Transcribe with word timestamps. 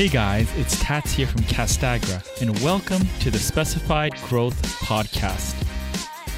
Hey 0.00 0.08
guys, 0.08 0.50
it's 0.56 0.82
Tats 0.82 1.12
here 1.12 1.26
from 1.26 1.42
Castagra, 1.42 2.26
and 2.40 2.58
welcome 2.60 3.02
to 3.20 3.30
the 3.30 3.38
Specified 3.38 4.14
Growth 4.22 4.56
Podcast. 4.80 5.54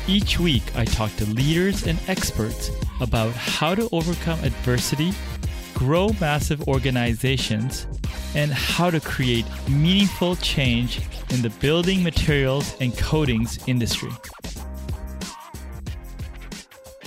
Each 0.08 0.40
week, 0.40 0.64
I 0.74 0.84
talk 0.84 1.14
to 1.18 1.26
leaders 1.26 1.86
and 1.86 1.96
experts 2.08 2.72
about 3.00 3.30
how 3.34 3.76
to 3.76 3.88
overcome 3.92 4.42
adversity, 4.42 5.12
grow 5.74 6.08
massive 6.20 6.66
organizations, 6.66 7.86
and 8.34 8.52
how 8.52 8.90
to 8.90 8.98
create 8.98 9.46
meaningful 9.68 10.34
change 10.34 11.00
in 11.30 11.40
the 11.40 11.50
building 11.60 12.02
materials 12.02 12.74
and 12.80 12.98
coatings 12.98 13.60
industry. 13.68 14.10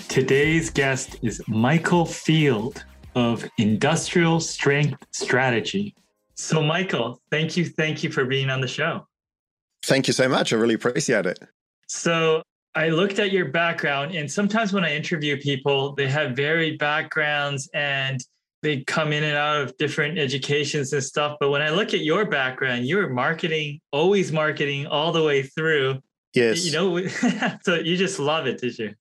Today's 0.08 0.70
guest 0.70 1.18
is 1.22 1.42
Michael 1.50 2.06
Field 2.06 2.86
of 3.14 3.44
Industrial 3.58 4.40
Strength 4.40 5.06
Strategy. 5.12 5.94
So, 6.36 6.62
Michael, 6.62 7.22
thank 7.32 7.58
you. 7.58 7.66
Thank 7.66 8.04
you 8.04 8.12
for 8.12 8.26
being 8.26 8.50
on 8.50 8.62
the 8.62 8.68
show. 8.68 9.08
Thank 9.84 10.08
you 10.08 10.14
so 10.14 10.28
much. 10.28 10.54
I 10.54 10.58
really 10.58 10.74
appreciate 10.76 11.26
it. 11.26 11.40
So, 11.88 12.42
I 12.76 12.90
looked 12.90 13.20
at 13.20 13.32
your 13.32 13.46
background, 13.46 14.14
and 14.14 14.30
sometimes 14.30 14.74
when 14.74 14.84
I 14.84 14.94
interview 14.94 15.40
people, 15.40 15.94
they 15.94 16.08
have 16.10 16.36
varied 16.36 16.78
backgrounds 16.78 17.70
and 17.74 18.22
they 18.62 18.82
come 18.82 19.14
in 19.14 19.24
and 19.24 19.38
out 19.38 19.62
of 19.62 19.78
different 19.78 20.18
educations 20.18 20.92
and 20.92 21.02
stuff. 21.02 21.38
But 21.40 21.52
when 21.52 21.62
I 21.62 21.70
look 21.70 21.94
at 21.94 22.02
your 22.02 22.26
background, 22.26 22.86
you 22.86 22.98
were 22.98 23.10
marketing, 23.10 23.80
always 23.92 24.32
marketing 24.32 24.88
all 24.88 25.14
the 25.14 25.24
way 25.24 25.44
through. 25.44 26.02
Yes. 26.34 26.66
You 26.66 26.74
know, 26.74 27.08
so 27.64 27.76
you 27.76 27.96
just 27.96 28.20
love 28.20 28.48
it, 28.48 28.60
did 28.60 28.78
you? 28.78 28.94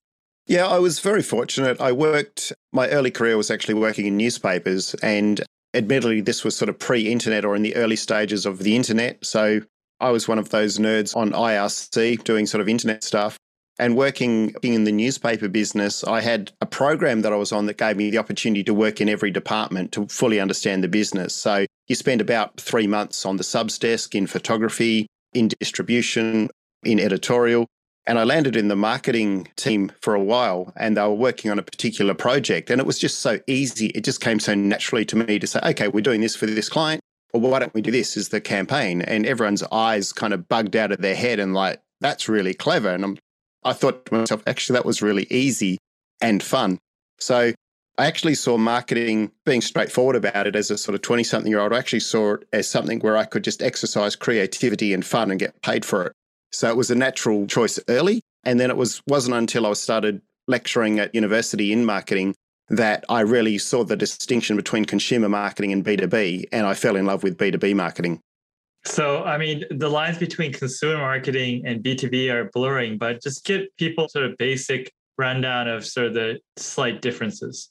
Yeah, 0.47 0.67
I 0.67 0.79
was 0.79 1.01
very 1.01 1.23
fortunate. 1.23 1.81
I 1.81 1.91
worked, 1.91 2.53
my 2.73 2.89
early 2.91 3.11
career 3.11 3.37
was 3.37 3.51
actually 3.51 3.75
working 3.75 4.07
in 4.07 4.17
newspapers, 4.17 4.95
and 5.03 5.41
admittedly, 5.75 6.21
this 6.21 6.45
was 6.45 6.57
sort 6.57 6.69
of 6.69 6.79
pre 6.79 7.11
internet 7.11 7.45
or 7.45 7.55
in 7.57 7.63
the 7.63 7.77
early 7.77 7.97
stages 7.97 8.47
of 8.47 8.59
the 8.61 8.77
internet. 8.77 9.25
So 9.25 9.61
I 10.01 10.11
was 10.11 10.29
one 10.29 10.39
of 10.39 10.51
those 10.51 10.79
nerds 10.79 11.17
on 11.17 11.33
IRC 11.33 12.25
doing 12.25 12.47
sort 12.47 12.61
of 12.61 12.69
internet 12.69 13.05
stuff. 13.05 13.39
And 13.77 13.97
working 13.97 14.55
in 14.63 14.85
the 14.85 14.93
newspaper 14.93 15.49
business, 15.49 16.05
I 16.05 16.21
had 16.21 16.53
a 16.61 16.67
program 16.67 17.23
that 17.23 17.33
I 17.33 17.37
was 17.37 17.51
on 17.51 17.67
that 17.67 17.77
gave 17.77 17.97
me 17.97 18.09
the 18.09 18.19
opportunity 18.19 18.63
to 18.65 18.75
work 18.75 19.01
in 19.01 19.09
every 19.09 19.33
department 19.33 19.91
to 19.93 20.07
fully 20.07 20.39
understand 20.39 20.85
the 20.85 20.89
business. 20.89 21.35
So 21.35 21.67
you 21.89 21.97
spend 21.97 22.21
about 22.21 22.61
three 22.61 22.87
months 22.87 23.27
on 23.27 23.37
the 23.37 23.43
subs 23.43 23.77
desk 23.77 24.15
in 24.15 24.29
photography, 24.29 25.09
in 25.33 25.49
distribution, 25.49 26.51
in 26.85 27.01
editorial. 27.01 27.67
And 28.07 28.19
I 28.19 28.25
landed 28.25 28.55
in 28.55 28.69
the 28.69 28.77
marketing 28.77 29.49
team 29.57 29.91
for 30.01 30.15
a 30.15 30.23
while 30.23 30.73
and 30.77 30.97
they 30.97 31.03
were 31.03 31.15
working 31.15 31.51
on 31.51 31.59
a 31.59 31.63
particular 31.63 32.13
project. 32.13 32.69
And 32.69 32.81
it 32.81 32.87
was 32.87 32.99
just 32.99 33.21
so 33.21 33.41
easy. 33.47 33.87
It 33.89 34.05
just 34.05 34.21
came 34.21 34.39
so 34.39 34.55
naturally 34.55 35.07
to 35.07 35.17
me 35.17 35.39
to 35.39 35.47
say, 35.47 35.61
okay, 35.65 35.89
we're 35.89 36.03
doing 36.03 36.21
this 36.21 36.37
for 36.37 36.47
this 36.47 36.69
client. 36.69 37.01
Well, 37.33 37.51
why 37.51 37.59
don't 37.59 37.75
we 37.75 37.81
do 37.81 37.91
this 37.91 38.17
as 38.17 38.29
the 38.29 38.41
campaign? 38.41 39.01
And 39.03 39.27
everyone's 39.27 39.63
eyes 39.73 40.13
kind 40.13 40.35
of 40.35 40.49
bugged 40.49 40.77
out 40.77 40.93
of 40.93 41.01
their 41.01 41.17
head 41.17 41.41
and 41.41 41.55
like, 41.55 41.81
that's 42.01 42.29
really 42.29 42.53
clever. 42.53 42.91
And 42.91 43.05
I'm, 43.05 43.19
I 43.65 43.73
thought 43.73 44.05
to 44.07 44.15
myself, 44.15 44.43
actually, 44.47 44.75
that 44.75 44.85
was 44.85 45.01
really 45.01 45.27
easy 45.31 45.79
and 46.21 46.43
fun. 46.43 46.79
So 47.19 47.53
I 47.97 48.07
actually 48.07 48.35
saw 48.35 48.59
marketing 48.59 49.33
being 49.47 49.63
straightforward 49.63 50.17
about 50.17 50.47
it 50.47 50.57
as 50.57 50.71
a 50.71 50.77
sort 50.77 50.95
of 50.95 51.03
20 51.03 51.25
something 51.25 51.51
year 51.51 51.61
old. 51.61 51.73
I 51.73 51.79
actually 51.79 52.01
saw 52.01 52.35
it 52.35 52.49
as 52.53 52.69
something 52.69 53.01
where 53.01 53.17
I 53.17 53.25
could 53.25 53.45
just 53.45 53.63
exercise 53.63 54.15
creativity 54.15 54.93
and 54.93 55.05
fun 55.05 55.31
and 55.31 55.41
get 55.41 55.61
paid 55.63 55.85
for 55.85 56.05
it. 56.07 56.13
So 56.55 56.69
it 56.69 56.77
was 56.77 56.91
a 56.91 56.95
natural 56.95 57.47
choice 57.47 57.81
early. 57.89 58.23
And 58.45 58.61
then 58.61 58.71
it 58.71 58.77
was, 58.77 59.03
wasn't 59.09 59.37
until 59.37 59.67
I 59.67 59.73
started 59.73 60.23
lecturing 60.47 61.01
at 61.01 61.15
university 61.15 61.73
in 61.73 61.85
marketing 61.85 62.35
that 62.69 63.05
I 63.09 63.21
really 63.21 63.59
saw 63.59 63.85
the 63.85 63.97
distinction 63.97 64.57
between 64.57 64.85
consumer 64.85 65.29
marketing 65.29 65.73
and 65.73 65.85
B2B. 65.85 66.47
And 66.53 66.67
I 66.67 66.75
fell 66.75 66.97
in 66.97 67.07
love 67.07 67.23
with 67.23 67.37
B2B 67.37 67.75
marketing. 67.75 68.21
So, 68.87 69.25
I 69.25 69.39
mean, 69.39 69.65
the 69.71 69.89
lines 69.89 70.19
between 70.19 70.53
consumer 70.53 70.99
marketing 70.99 71.67
and 71.67 71.83
B2B 71.83 72.31
are 72.31 72.51
blurring, 72.53 72.99
but 72.99 73.23
just 73.23 73.45
give 73.45 73.63
people 73.79 74.09
sort 74.09 74.27
of 74.27 74.37
basic 74.37 74.93
rundown 75.17 75.69
of 75.69 75.87
sort 75.87 76.09
of 76.09 76.15
the 76.15 76.39
slight 76.57 77.01
differences. 77.01 77.71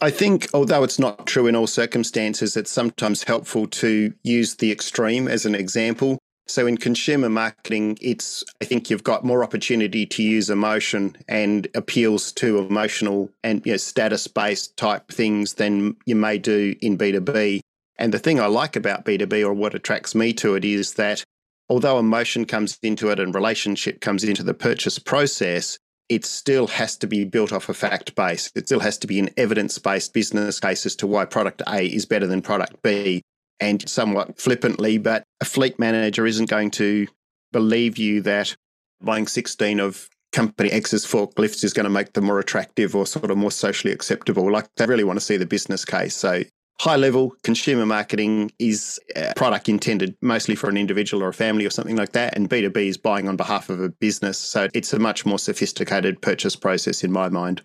I 0.00 0.10
think, 0.10 0.48
although 0.54 0.84
it's 0.84 0.98
not 0.98 1.26
true 1.26 1.46
in 1.46 1.56
all 1.56 1.66
circumstances, 1.66 2.56
it's 2.56 2.70
sometimes 2.70 3.24
helpful 3.24 3.66
to 3.66 4.12
use 4.22 4.56
the 4.56 4.70
extreme 4.70 5.26
as 5.26 5.46
an 5.46 5.54
example. 5.54 6.18
So 6.48 6.66
in 6.66 6.76
consumer 6.76 7.28
marketing, 7.28 7.98
it's 8.00 8.44
I 8.62 8.64
think 8.64 8.88
you've 8.88 9.04
got 9.04 9.24
more 9.24 9.42
opportunity 9.42 10.06
to 10.06 10.22
use 10.22 10.48
emotion 10.48 11.16
and 11.28 11.66
appeals 11.74 12.32
to 12.32 12.58
emotional 12.58 13.30
and 13.42 13.64
you 13.66 13.72
know, 13.72 13.78
status 13.78 14.26
based 14.28 14.76
type 14.76 15.08
things 15.08 15.54
than 15.54 15.96
you 16.06 16.14
may 16.14 16.38
do 16.38 16.74
in 16.80 16.96
B2B. 16.96 17.60
And 17.98 18.14
the 18.14 18.18
thing 18.18 18.38
I 18.38 18.46
like 18.46 18.76
about 18.76 19.04
B2B 19.04 19.44
or 19.44 19.54
what 19.54 19.74
attracts 19.74 20.14
me 20.14 20.32
to 20.34 20.54
it 20.54 20.64
is 20.64 20.94
that 20.94 21.24
although 21.68 21.98
emotion 21.98 22.44
comes 22.44 22.78
into 22.82 23.10
it 23.10 23.18
and 23.18 23.34
relationship 23.34 24.00
comes 24.00 24.22
into 24.22 24.44
the 24.44 24.54
purchase 24.54 25.00
process, 25.00 25.78
it 26.08 26.24
still 26.24 26.68
has 26.68 26.96
to 26.98 27.08
be 27.08 27.24
built 27.24 27.52
off 27.52 27.68
a 27.68 27.74
fact 27.74 28.14
base. 28.14 28.52
It 28.54 28.66
still 28.66 28.80
has 28.80 28.98
to 28.98 29.08
be 29.08 29.18
an 29.18 29.30
evidence 29.36 29.78
based 29.78 30.12
business 30.12 30.60
case 30.60 30.86
as 30.86 30.94
to 30.96 31.08
why 31.08 31.24
product 31.24 31.62
A 31.66 31.86
is 31.86 32.06
better 32.06 32.28
than 32.28 32.40
product 32.40 32.80
B 32.82 33.22
and 33.60 33.88
somewhat 33.88 34.40
flippantly, 34.40 34.98
but 34.98 35.24
a 35.40 35.44
fleet 35.44 35.78
manager 35.78 36.26
isn't 36.26 36.50
going 36.50 36.70
to 36.72 37.06
believe 37.52 37.98
you 37.98 38.20
that 38.22 38.56
buying 39.00 39.26
16 39.26 39.80
of 39.80 40.08
company 40.32 40.70
X's 40.70 41.06
forklifts 41.06 41.64
is 41.64 41.72
going 41.72 41.84
to 41.84 41.90
make 41.90 42.12
them 42.12 42.24
more 42.24 42.38
attractive 42.38 42.94
or 42.94 43.06
sort 43.06 43.30
of 43.30 43.38
more 43.38 43.50
socially 43.50 43.92
acceptable. 43.92 44.50
Like 44.50 44.68
they 44.76 44.86
really 44.86 45.04
want 45.04 45.18
to 45.18 45.24
see 45.24 45.36
the 45.36 45.46
business 45.46 45.84
case. 45.84 46.14
So 46.14 46.42
high 46.78 46.96
level 46.96 47.32
consumer 47.42 47.86
marketing 47.86 48.52
is 48.58 49.00
a 49.14 49.32
product 49.34 49.68
intended 49.68 50.14
mostly 50.20 50.54
for 50.54 50.68
an 50.68 50.76
individual 50.76 51.22
or 51.22 51.28
a 51.28 51.34
family 51.34 51.64
or 51.64 51.70
something 51.70 51.96
like 51.96 52.12
that. 52.12 52.36
And 52.36 52.50
B2B 52.50 52.76
is 52.76 52.98
buying 52.98 53.28
on 53.28 53.36
behalf 53.36 53.70
of 53.70 53.80
a 53.80 53.88
business. 53.88 54.36
So 54.36 54.68
it's 54.74 54.92
a 54.92 54.98
much 54.98 55.24
more 55.24 55.38
sophisticated 55.38 56.20
purchase 56.20 56.56
process 56.56 57.02
in 57.02 57.12
my 57.12 57.28
mind. 57.28 57.62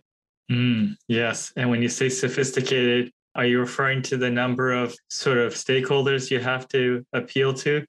Mm, 0.49 0.95
yes. 1.07 1.51
And 1.55 1.69
when 1.69 1.81
you 1.81 1.89
say 1.89 2.09
sophisticated, 2.09 3.11
are 3.35 3.45
you 3.45 3.59
referring 3.59 4.01
to 4.03 4.17
the 4.17 4.29
number 4.29 4.71
of 4.71 4.95
sort 5.09 5.37
of 5.37 5.53
stakeholders 5.53 6.29
you 6.31 6.39
have 6.39 6.67
to 6.69 7.05
appeal 7.13 7.53
to? 7.55 7.85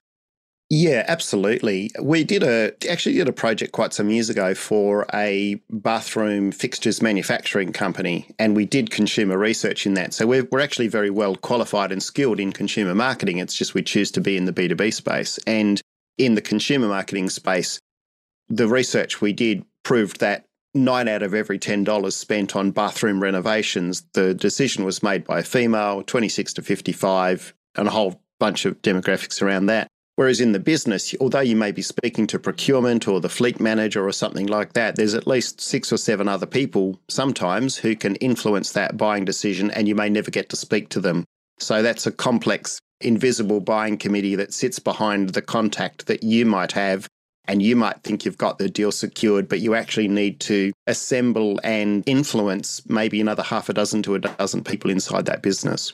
Yeah, 0.74 1.04
absolutely. 1.06 1.90
We 2.00 2.24
did 2.24 2.42
a 2.42 2.72
actually 2.90 3.16
did 3.16 3.28
a 3.28 3.32
project 3.32 3.72
quite 3.72 3.92
some 3.92 4.08
years 4.08 4.30
ago 4.30 4.54
for 4.54 5.04
a 5.12 5.60
bathroom 5.68 6.50
fixtures 6.50 7.02
manufacturing 7.02 7.74
company, 7.74 8.30
and 8.38 8.56
we 8.56 8.64
did 8.64 8.90
consumer 8.90 9.36
research 9.36 9.84
in 9.84 9.92
that. 9.94 10.14
So 10.14 10.26
we're 10.26 10.48
we're 10.50 10.60
actually 10.60 10.88
very 10.88 11.10
well 11.10 11.36
qualified 11.36 11.92
and 11.92 12.02
skilled 12.02 12.40
in 12.40 12.52
consumer 12.52 12.94
marketing. 12.94 13.36
It's 13.36 13.54
just 13.54 13.74
we 13.74 13.82
choose 13.82 14.10
to 14.12 14.22
be 14.22 14.38
in 14.38 14.46
the 14.46 14.52
B 14.52 14.66
two 14.66 14.74
B 14.74 14.90
space, 14.90 15.38
and 15.46 15.78
in 16.16 16.36
the 16.36 16.40
consumer 16.40 16.88
marketing 16.88 17.28
space, 17.28 17.78
the 18.48 18.66
research 18.66 19.20
we 19.20 19.34
did 19.34 19.66
proved 19.82 20.20
that 20.20 20.46
nine 20.74 21.08
out 21.08 21.22
of 21.22 21.34
every 21.34 21.58
$10 21.58 22.12
spent 22.12 22.56
on 22.56 22.70
bathroom 22.70 23.22
renovations, 23.22 24.02
the 24.12 24.34
decision 24.34 24.84
was 24.84 25.02
made 25.02 25.24
by 25.24 25.40
a 25.40 25.44
female, 25.44 26.02
26 26.02 26.54
to 26.54 26.62
55, 26.62 27.54
and 27.76 27.88
a 27.88 27.90
whole 27.90 28.20
bunch 28.38 28.64
of 28.64 28.80
demographics 28.82 29.42
around 29.42 29.66
that. 29.66 29.88
Whereas 30.16 30.40
in 30.40 30.52
the 30.52 30.60
business, 30.60 31.14
although 31.20 31.40
you 31.40 31.56
may 31.56 31.72
be 31.72 31.80
speaking 31.80 32.26
to 32.28 32.38
procurement 32.38 33.08
or 33.08 33.20
the 33.20 33.30
fleet 33.30 33.60
manager 33.60 34.06
or 34.06 34.12
something 34.12 34.46
like 34.46 34.74
that, 34.74 34.96
there's 34.96 35.14
at 35.14 35.26
least 35.26 35.60
six 35.60 35.90
or 35.90 35.96
seven 35.96 36.28
other 36.28 36.46
people 36.46 37.00
sometimes 37.08 37.78
who 37.78 37.96
can 37.96 38.16
influence 38.16 38.72
that 38.72 38.96
buying 38.96 39.24
decision, 39.24 39.70
and 39.70 39.88
you 39.88 39.94
may 39.94 40.10
never 40.10 40.30
get 40.30 40.50
to 40.50 40.56
speak 40.56 40.90
to 40.90 41.00
them. 41.00 41.24
So 41.58 41.80
that's 41.82 42.06
a 42.06 42.12
complex, 42.12 42.78
invisible 43.00 43.60
buying 43.60 43.96
committee 43.96 44.34
that 44.36 44.52
sits 44.52 44.78
behind 44.78 45.30
the 45.30 45.42
contact 45.42 46.06
that 46.08 46.22
you 46.22 46.44
might 46.44 46.72
have 46.72 47.08
and 47.46 47.62
you 47.62 47.76
might 47.76 48.02
think 48.02 48.24
you've 48.24 48.38
got 48.38 48.58
the 48.58 48.68
deal 48.68 48.92
secured, 48.92 49.48
but 49.48 49.60
you 49.60 49.74
actually 49.74 50.08
need 50.08 50.40
to 50.40 50.72
assemble 50.86 51.60
and 51.64 52.04
influence 52.06 52.82
maybe 52.88 53.20
another 53.20 53.42
half 53.42 53.68
a 53.68 53.74
dozen 53.74 54.02
to 54.04 54.14
a 54.14 54.18
dozen 54.20 54.62
people 54.62 54.90
inside 54.90 55.26
that 55.26 55.42
business. 55.42 55.92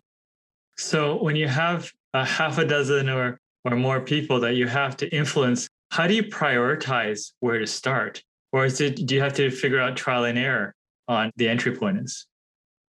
So 0.77 1.23
when 1.23 1.37
you 1.37 1.49
have 1.49 1.93
a 2.15 2.25
half 2.25 2.59
a 2.59 2.65
dozen 2.65 3.09
or 3.09 3.39
or 3.65 3.77
more 3.77 4.01
people 4.01 4.41
that 4.41 4.55
you 4.55 4.67
have 4.67 4.97
to 4.99 5.09
influence, 5.15 5.69
how 5.91 6.07
do 6.07 6.15
you 6.15 6.23
prioritize 6.23 7.33
where 7.41 7.59
to 7.59 7.67
start? 7.67 8.23
Or 8.53 8.65
is 8.65 8.81
it 8.81 9.07
do 9.07 9.15
you 9.15 9.21
have 9.21 9.35
to 9.35 9.51
figure 9.51 9.81
out 9.81 9.97
trial 9.97 10.25
and 10.25 10.39
error 10.39 10.75
on 11.09 11.31
the 11.37 11.49
entry 11.49 11.75
point 11.75 11.99
is? 11.99 12.27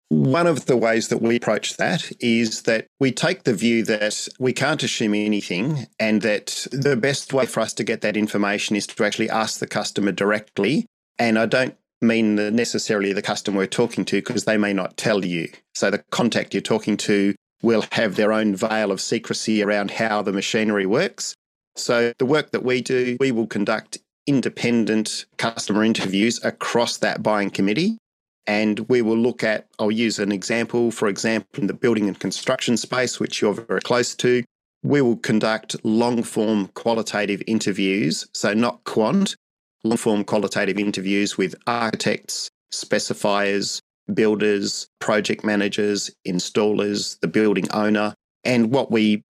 One 0.10 0.46
of 0.46 0.68
the 0.68 0.78
ways 0.78 1.08
that 1.08 1.22
we 1.22 1.38
approach 1.38 1.78
that 1.78 2.12
is 2.20 2.64
that 2.64 2.86
we 3.00 3.12
take 3.12 3.44
the 3.44 3.56
view 3.56 3.84
that 3.86 4.28
we 4.38 4.54
can't 4.54 4.84
assume 4.84 5.16
anything 5.16 5.88
and 6.00 6.22
that 6.22 6.68
the 6.72 6.96
best 6.96 7.34
way 7.34 7.48
for 7.48 7.62
us 7.62 7.74
to 7.74 7.84
get 7.84 8.02
that 8.02 8.16
information 8.16 8.76
is 8.76 8.86
to 8.88 9.04
actually 9.04 9.30
ask 9.30 9.60
the 9.60 9.68
customer 9.68 10.12
directly. 10.12 10.86
And 11.18 11.40
I 11.40 11.48
don't 11.48 11.76
mean 12.02 12.36
necessarily 12.36 13.14
the 13.14 13.24
customer 13.24 13.58
we're 13.58 13.68
talking 13.68 14.06
to 14.06 14.18
because 14.18 14.46
they 14.46 14.58
may 14.58 14.74
not 14.74 14.96
tell 14.96 15.26
you. 15.26 15.50
So 15.74 15.90
the 15.90 16.04
contact 16.12 16.54
you're 16.54 16.62
talking 16.62 16.98
to 16.98 17.34
will 17.64 17.86
have 17.94 18.16
their 18.16 18.32
own 18.32 18.56
veil 18.56 18.92
of 18.92 19.02
secrecy 19.02 19.64
around 19.64 19.90
how 19.90 20.22
the 20.22 20.34
machinery 20.34 20.86
works. 20.86 21.34
So 21.76 22.14
the 22.20 22.28
work 22.28 22.52
that 22.52 22.64
we 22.64 22.82
do, 22.82 23.18
we 23.20 23.32
will 23.32 23.48
conduct 23.48 23.98
independent 24.28 25.26
customer 25.38 25.84
interviews 25.84 26.44
across 26.44 26.98
that 26.98 27.24
buying 27.24 27.50
committee 27.50 27.98
and 28.48 28.80
we 28.90 29.02
will 29.02 29.18
look 29.18 29.44
at, 29.44 29.68
I'll 29.80 29.92
use 29.92 30.20
an 30.20 30.32
example, 30.32 30.92
for 30.92 31.08
example, 31.08 31.62
in 31.62 31.68
the 31.68 31.74
building 31.74 32.08
and 32.08 32.20
construction 32.20 32.78
space, 32.78 33.20
which 33.20 33.42
you're 33.42 33.54
very 33.54 33.82
close 33.82 34.16
to. 34.16 34.44
we 34.84 35.02
will 35.02 35.18
conduct 35.18 35.76
long 35.84 36.22
form 36.22 36.68
qualitative 36.76 37.42
interviews. 37.48 38.28
So, 38.34 38.54
not 38.54 38.84
quant, 38.84 39.36
long 39.84 39.98
form 39.98 40.24
qualitative 40.24 40.78
interviews 40.78 41.38
with 41.38 41.56
architects, 41.66 42.50
specifiers, 42.72 43.80
builders, 44.14 44.88
project 45.00 45.44
managers, 45.44 46.12
installers, 46.28 47.20
the 47.22 47.28
building 47.28 47.68
owner. 47.72 48.14
And 48.44 48.72
what 48.72 48.92
we 48.92 49.24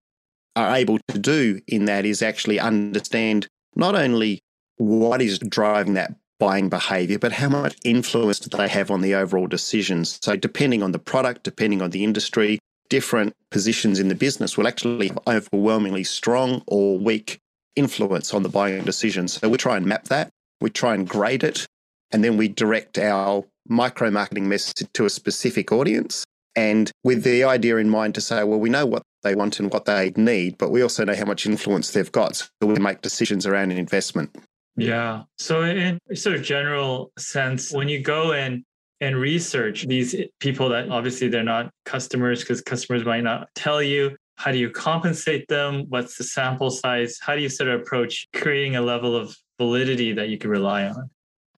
are 0.57 0.75
able 0.75 0.99
to 1.07 1.17
do 1.17 1.61
in 1.67 1.85
that 1.85 2.05
is 2.05 2.21
actually 2.21 2.59
understand 2.59 3.47
not 3.75 3.95
only 3.95 4.41
what 4.77 5.21
is 5.21 5.39
driving 5.39 5.93
that 5.93 6.13
buying 6.39 6.69
behavior, 6.69 7.19
but 7.19 7.31
how 7.31 7.49
much 7.49 7.75
influence 7.83 8.39
do 8.39 8.55
they 8.55 8.67
have 8.67 8.91
on 8.91 9.01
the 9.01 9.15
overall 9.15 9.47
decisions? 9.47 10.19
So, 10.21 10.35
depending 10.35 10.83
on 10.83 10.91
the 10.91 10.99
product, 10.99 11.43
depending 11.43 11.81
on 11.81 11.91
the 11.91 12.03
industry, 12.03 12.59
different 12.89 13.33
positions 13.51 13.99
in 13.99 14.09
the 14.09 14.15
business 14.15 14.57
will 14.57 14.67
actually 14.67 15.07
have 15.07 15.19
overwhelmingly 15.27 16.03
strong 16.03 16.63
or 16.67 16.97
weak 16.97 17.39
influence 17.75 18.33
on 18.33 18.43
the 18.43 18.49
buying 18.49 18.83
decisions. 18.83 19.33
So, 19.33 19.49
we 19.49 19.57
try 19.57 19.77
and 19.77 19.85
map 19.85 20.05
that, 20.05 20.29
we 20.61 20.69
try 20.69 20.93
and 20.93 21.07
grade 21.07 21.43
it, 21.43 21.65
and 22.11 22.23
then 22.23 22.37
we 22.37 22.47
direct 22.47 22.97
our 22.97 23.43
micro 23.67 24.11
marketing 24.11 24.47
message 24.47 24.87
to 24.93 25.05
a 25.05 25.09
specific 25.09 25.71
audience. 25.71 26.23
And 26.55 26.89
with 27.03 27.23
the 27.23 27.43
idea 27.43 27.77
in 27.77 27.89
mind 27.89 28.15
to 28.15 28.21
say, 28.21 28.43
well, 28.43 28.59
we 28.59 28.69
know 28.69 28.85
what 28.85 29.03
they 29.23 29.35
want 29.35 29.59
and 29.59 29.71
what 29.73 29.85
they 29.85 30.13
need, 30.15 30.57
but 30.57 30.71
we 30.71 30.81
also 30.81 31.03
know 31.03 31.15
how 31.15 31.25
much 31.25 31.45
influence 31.45 31.91
they've 31.91 32.11
got. 32.11 32.35
So 32.35 32.49
we 32.61 32.75
make 32.75 33.01
decisions 33.01 33.45
around 33.45 33.71
an 33.71 33.77
investment. 33.77 34.33
Yeah. 34.77 35.23
So 35.37 35.61
in 35.63 35.99
sort 36.13 36.35
of 36.35 36.43
general 36.43 37.11
sense, 37.17 37.71
when 37.71 37.87
you 37.87 38.01
go 38.01 38.33
and 38.33 38.63
and 39.01 39.17
research 39.17 39.85
these 39.87 40.15
people 40.39 40.69
that 40.69 40.89
obviously 40.89 41.27
they're 41.27 41.43
not 41.43 41.69
customers 41.83 42.39
because 42.39 42.61
customers 42.61 43.03
might 43.03 43.23
not 43.23 43.49
tell 43.53 43.81
you 43.81 44.15
how 44.37 44.51
do 44.51 44.57
you 44.57 44.69
compensate 44.69 45.45
them 45.49 45.83
what's 45.89 46.17
the 46.17 46.23
sample 46.23 46.71
size 46.71 47.17
how 47.21 47.35
do 47.35 47.41
you 47.41 47.49
sort 47.49 47.69
of 47.69 47.81
approach 47.81 48.25
creating 48.33 48.77
a 48.77 48.81
level 48.81 49.13
of 49.15 49.35
validity 49.57 50.13
that 50.13 50.29
you 50.29 50.37
can 50.37 50.49
rely 50.49 50.85
on 50.85 51.09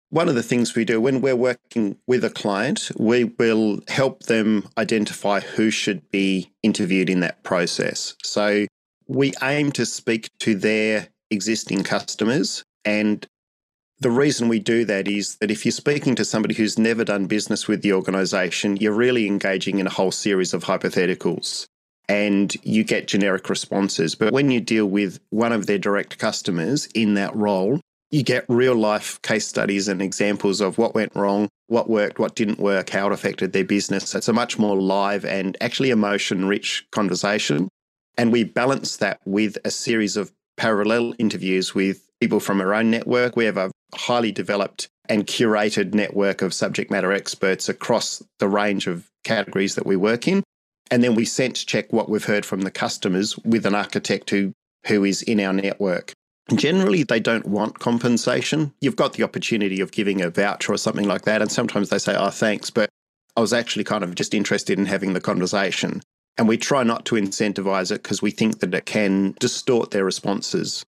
one 0.09 0.29
of 0.29 0.35
the 0.35 0.43
things 0.43 0.73
we 0.73 0.85
do 0.85 1.01
when 1.01 1.19
we're 1.19 1.35
working 1.35 1.97
with 2.07 2.23
a 2.23 2.29
client, 2.29 2.91
we 2.97 3.25
will 3.25 3.81
help 3.89 4.23
them 4.23 4.65
identify 4.77 5.41
who 5.41 5.69
should 5.69 6.09
be 6.11 6.49
interviewed 6.63 7.09
in 7.09 7.19
that 7.19 7.43
process. 7.43 8.15
So 8.23 8.67
we 9.07 9.33
aim 9.43 9.73
to 9.73 9.85
speak 9.85 10.29
to 10.39 10.55
their 10.55 11.09
existing 11.29 11.83
customers 11.83 12.63
and 12.87 13.27
the 13.99 14.09
reason 14.09 14.47
we 14.47 14.59
do 14.59 14.85
that 14.85 15.09
is 15.09 15.35
that 15.41 15.51
if 15.51 15.65
you're 15.65 15.73
speaking 15.73 16.15
to 16.15 16.23
somebody 16.23 16.55
who's 16.55 16.79
never 16.79 17.03
done 17.03 17.27
business 17.27 17.67
with 17.67 17.81
the 17.81 17.91
organization, 17.91 18.77
you're 18.77 18.93
really 18.93 19.27
engaging 19.27 19.79
in 19.79 19.87
a 19.87 19.89
whole 19.89 20.11
series 20.11 20.53
of 20.53 20.63
hypotheticals 20.63 21.65
and 22.07 22.55
you 22.63 22.85
get 22.85 23.09
generic 23.09 23.49
responses. 23.49 24.15
But 24.15 24.31
when 24.31 24.51
you 24.51 24.61
deal 24.61 24.85
with 24.85 25.19
one 25.31 25.51
of 25.51 25.65
their 25.65 25.79
direct 25.79 26.17
customers 26.17 26.85
in 26.95 27.15
that 27.15 27.35
role, 27.35 27.81
you 28.09 28.23
get 28.23 28.45
real 28.47 28.75
life 28.75 29.21
case 29.21 29.45
studies 29.45 29.89
and 29.89 30.01
examples 30.01 30.61
of 30.61 30.77
what 30.77 30.95
went 30.95 31.13
wrong, 31.13 31.49
what 31.67 31.89
worked, 31.89 32.19
what 32.19 32.35
didn't 32.35 32.59
work, 32.59 32.91
how 32.91 33.07
it 33.07 33.13
affected 33.13 33.51
their 33.51 33.65
business. 33.65 34.15
It's 34.15 34.29
a 34.29 34.33
much 34.33 34.57
more 34.57 34.79
live 34.79 35.25
and 35.25 35.57
actually 35.59 35.89
emotion 35.89 36.45
rich 36.45 36.85
conversation. 36.93 37.67
And 38.17 38.31
we 38.31 38.45
balance 38.45 38.95
that 38.97 39.19
with 39.25 39.57
a 39.65 39.71
series 39.71 40.15
of 40.15 40.31
parallel 40.55 41.13
interviews 41.19 41.75
with 41.75 42.06
people 42.19 42.39
from 42.39 42.61
our 42.61 42.73
own 42.73 42.89
network. 42.89 43.35
We 43.35 43.45
have 43.45 43.57
a 43.57 43.71
highly 43.95 44.31
developed 44.31 44.87
and 45.09 45.25
curated 45.25 45.93
network 45.93 46.41
of 46.41 46.53
subject 46.53 46.91
matter 46.91 47.11
experts 47.11 47.69
across 47.69 48.21
the 48.39 48.47
range 48.47 48.87
of 48.87 49.07
categories 49.23 49.75
that 49.75 49.85
we 49.85 49.95
work 49.95 50.27
in. 50.27 50.43
And 50.89 51.03
then 51.03 51.15
we 51.15 51.25
sense 51.25 51.63
check 51.63 51.91
what 51.91 52.09
we've 52.09 52.25
heard 52.25 52.45
from 52.45 52.61
the 52.61 52.71
customers 52.71 53.37
with 53.39 53.65
an 53.65 53.75
architect 53.75 54.29
who, 54.29 54.53
who 54.87 55.03
is 55.03 55.21
in 55.21 55.39
our 55.39 55.53
network. 55.53 56.13
Generally, 56.53 57.03
they 57.03 57.19
don't 57.19 57.45
want 57.45 57.79
compensation. 57.79 58.73
You've 58.79 58.95
got 58.95 59.13
the 59.13 59.23
opportunity 59.23 59.81
of 59.81 59.91
giving 59.91 60.21
a 60.21 60.29
voucher 60.29 60.71
or 60.71 60.77
something 60.77 61.07
like 61.07 61.23
that. 61.23 61.41
And 61.41 61.51
sometimes 61.51 61.89
they 61.89 61.99
say, 61.99 62.15
oh, 62.15 62.29
thanks, 62.29 62.69
but 62.69 62.89
I 63.35 63.41
was 63.41 63.51
actually 63.51 63.83
kind 63.83 64.03
of 64.03 64.15
just 64.15 64.33
interested 64.33 64.79
in 64.79 64.85
having 64.85 65.13
the 65.13 65.19
conversation. 65.19 66.01
And 66.37 66.47
we 66.47 66.57
try 66.57 66.83
not 66.83 67.05
to 67.05 67.15
incentivize 67.15 67.91
it 67.91 68.03
because 68.03 68.21
we 68.21 68.31
think 68.31 68.59
that 68.59 68.73
it 68.73 68.85
can 68.85 69.35
distort 69.39 69.91
their 69.91 70.05
responses. 70.05 70.85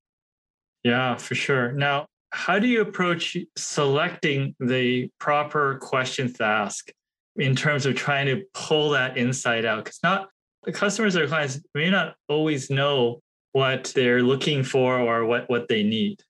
Yeah, 0.83 1.15
for 1.15 1.35
sure. 1.35 1.71
Now, 1.71 2.07
how 2.31 2.59
do 2.59 2.67
you 2.67 2.81
approach 2.81 3.37
selecting 3.57 4.55
the 4.59 5.09
proper 5.19 5.77
questions 5.79 6.33
to 6.33 6.43
ask 6.43 6.89
in 7.35 7.55
terms 7.55 7.85
of 7.85 7.95
trying 7.95 8.25
to 8.27 8.43
pull 8.53 8.91
that 8.91 9.17
insight 9.17 9.65
out? 9.65 9.85
Because 9.85 9.99
not 10.03 10.29
the 10.63 10.71
customers 10.71 11.15
or 11.15 11.27
clients 11.27 11.59
may 11.73 11.89
not 11.89 12.15
always 12.27 12.69
know 12.69 13.21
what 13.53 13.91
they're 13.95 14.21
looking 14.21 14.63
for 14.63 14.99
or 14.99 15.25
what, 15.25 15.49
what 15.49 15.67
they 15.67 15.83
need. 15.83 16.21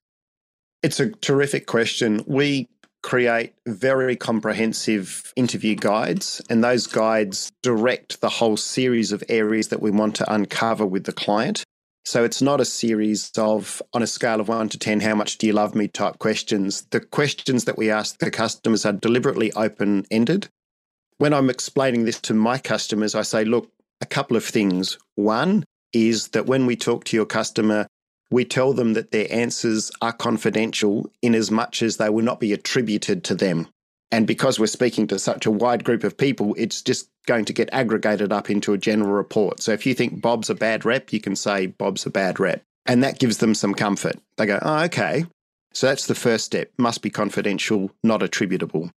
It's 0.82 1.00
a 1.00 1.10
terrific 1.10 1.66
question. 1.66 2.22
We 2.26 2.68
create 3.02 3.54
very 3.66 4.16
comprehensive 4.16 5.32
interview 5.36 5.74
guides, 5.74 6.40
and 6.48 6.62
those 6.62 6.86
guides 6.86 7.50
direct 7.62 8.20
the 8.20 8.28
whole 8.28 8.56
series 8.56 9.12
of 9.12 9.22
areas 9.28 9.68
that 9.68 9.82
we 9.82 9.90
want 9.90 10.14
to 10.16 10.32
uncover 10.32 10.86
with 10.86 11.04
the 11.04 11.12
client. 11.12 11.64
So 12.08 12.24
it's 12.24 12.40
not 12.40 12.58
a 12.58 12.64
series 12.64 13.30
of, 13.36 13.82
on 13.92 14.02
a 14.02 14.06
scale 14.06 14.40
of 14.40 14.48
one 14.48 14.70
to 14.70 14.78
10, 14.78 15.00
how 15.00 15.14
much 15.14 15.36
do 15.36 15.46
you 15.46 15.52
love 15.52 15.74
me 15.74 15.88
type 15.88 16.18
questions. 16.18 16.86
The 16.90 17.00
questions 17.00 17.66
that 17.66 17.76
we 17.76 17.90
ask 17.90 18.18
the 18.18 18.30
customers 18.30 18.86
are 18.86 18.94
deliberately 18.94 19.52
open 19.52 20.06
ended. 20.10 20.48
When 21.18 21.34
I'm 21.34 21.50
explaining 21.50 22.06
this 22.06 22.18
to 22.20 22.32
my 22.32 22.56
customers, 22.56 23.14
I 23.14 23.20
say, 23.20 23.44
look, 23.44 23.70
a 24.00 24.06
couple 24.06 24.38
of 24.38 24.44
things. 24.46 24.96
One 25.16 25.64
is 25.92 26.28
that 26.28 26.46
when 26.46 26.64
we 26.64 26.76
talk 26.76 27.04
to 27.04 27.16
your 27.16 27.26
customer, 27.26 27.86
we 28.30 28.46
tell 28.46 28.72
them 28.72 28.94
that 28.94 29.10
their 29.10 29.30
answers 29.30 29.90
are 30.00 30.14
confidential 30.14 31.12
in 31.20 31.34
as 31.34 31.50
much 31.50 31.82
as 31.82 31.98
they 31.98 32.08
will 32.08 32.24
not 32.24 32.40
be 32.40 32.54
attributed 32.54 33.22
to 33.24 33.34
them. 33.34 33.68
And 34.10 34.26
because 34.26 34.58
we're 34.58 34.66
speaking 34.66 35.06
to 35.08 35.18
such 35.18 35.44
a 35.44 35.50
wide 35.50 35.84
group 35.84 36.02
of 36.02 36.16
people, 36.16 36.54
it's 36.56 36.80
just 36.80 37.10
going 37.26 37.44
to 37.44 37.52
get 37.52 37.68
aggregated 37.72 38.32
up 38.32 38.48
into 38.48 38.72
a 38.72 38.78
general 38.78 39.12
report. 39.12 39.60
So 39.60 39.72
if 39.72 39.84
you 39.84 39.94
think 39.94 40.22
Bob's 40.22 40.48
a 40.48 40.54
bad 40.54 40.84
rep, 40.84 41.12
you 41.12 41.20
can 41.20 41.36
say 41.36 41.66
Bob's 41.66 42.06
a 42.06 42.10
bad 42.10 42.40
rep. 42.40 42.62
And 42.86 43.02
that 43.02 43.18
gives 43.18 43.38
them 43.38 43.54
some 43.54 43.74
comfort. 43.74 44.16
They 44.38 44.46
go, 44.46 44.58
oh, 44.62 44.84
okay. 44.84 45.26
So 45.74 45.86
that's 45.88 46.06
the 46.06 46.14
first 46.14 46.46
step. 46.46 46.70
Must 46.78 47.02
be 47.02 47.10
confidential, 47.10 47.90
not 48.02 48.22
attributable. 48.22 48.90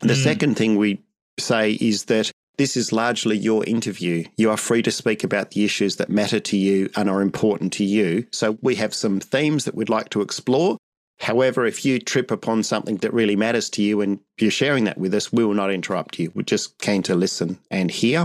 The 0.00 0.12
mm. 0.12 0.22
second 0.22 0.54
thing 0.56 0.76
we 0.76 1.02
say 1.40 1.72
is 1.72 2.04
that 2.04 2.30
this 2.58 2.76
is 2.76 2.92
largely 2.92 3.38
your 3.38 3.64
interview. 3.64 4.24
You 4.36 4.50
are 4.50 4.56
free 4.56 4.82
to 4.82 4.90
speak 4.90 5.24
about 5.24 5.52
the 5.52 5.64
issues 5.64 5.96
that 5.96 6.10
matter 6.10 6.40
to 6.40 6.56
you 6.56 6.90
and 6.96 7.08
are 7.08 7.22
important 7.22 7.72
to 7.74 7.84
you. 7.84 8.26
So 8.32 8.58
we 8.60 8.74
have 8.74 8.92
some 8.92 9.20
themes 9.20 9.64
that 9.64 9.74
we'd 9.74 9.88
like 9.88 10.10
to 10.10 10.20
explore. 10.20 10.76
However, 11.20 11.66
if 11.66 11.84
you 11.84 11.98
trip 11.98 12.30
upon 12.30 12.62
something 12.62 12.96
that 12.98 13.12
really 13.12 13.36
matters 13.36 13.68
to 13.70 13.82
you 13.82 14.00
and 14.00 14.20
you're 14.38 14.50
sharing 14.50 14.84
that 14.84 14.98
with 14.98 15.12
us, 15.14 15.32
we 15.32 15.44
will 15.44 15.54
not 15.54 15.72
interrupt 15.72 16.18
you. 16.18 16.30
We're 16.34 16.42
just 16.42 16.78
keen 16.78 17.02
to 17.04 17.14
listen 17.14 17.58
and 17.70 17.90
hear. 17.90 18.24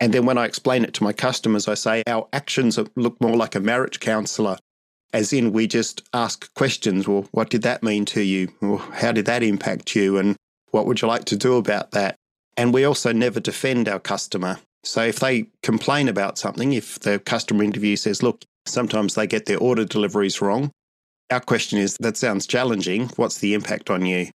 And 0.00 0.14
then 0.14 0.24
when 0.24 0.38
I 0.38 0.44
explain 0.44 0.84
it 0.84 0.94
to 0.94 1.04
my 1.04 1.12
customers, 1.12 1.66
I 1.66 1.74
say 1.74 2.04
our 2.06 2.28
actions 2.32 2.78
look 2.94 3.20
more 3.20 3.36
like 3.36 3.56
a 3.56 3.60
marriage 3.60 3.98
counselor, 3.98 4.56
as 5.12 5.32
in 5.32 5.52
we 5.52 5.66
just 5.66 6.02
ask 6.14 6.54
questions. 6.54 7.08
Well, 7.08 7.26
what 7.32 7.50
did 7.50 7.62
that 7.62 7.82
mean 7.82 8.04
to 8.06 8.22
you? 8.22 8.48
Well, 8.60 8.78
how 8.78 9.10
did 9.10 9.26
that 9.26 9.42
impact 9.42 9.96
you? 9.96 10.18
And 10.18 10.36
what 10.70 10.86
would 10.86 11.02
you 11.02 11.08
like 11.08 11.24
to 11.26 11.36
do 11.36 11.56
about 11.56 11.90
that? 11.90 12.14
And 12.56 12.72
we 12.72 12.84
also 12.84 13.12
never 13.12 13.40
defend 13.40 13.88
our 13.88 13.98
customer. 13.98 14.60
So 14.84 15.02
if 15.02 15.18
they 15.18 15.46
complain 15.64 16.06
about 16.08 16.38
something, 16.38 16.72
if 16.72 17.00
the 17.00 17.18
customer 17.18 17.64
interview 17.64 17.96
says, 17.96 18.22
look, 18.22 18.44
sometimes 18.66 19.16
they 19.16 19.26
get 19.26 19.46
their 19.46 19.58
order 19.58 19.84
deliveries 19.84 20.40
wrong, 20.40 20.70
our 21.30 21.40
question 21.40 21.78
is 21.78 21.96
that 22.00 22.16
sounds 22.16 22.46
challenging. 22.46 23.08
What's 23.16 23.38
the 23.38 23.54
impact 23.54 23.90
on 23.90 24.06
you? 24.06 24.28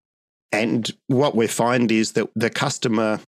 And 0.52 0.90
what 1.06 1.34
we 1.34 1.46
find 1.46 1.90
is 1.90 2.12
that 2.12 2.28
the 2.34 2.50
customer 2.50 3.20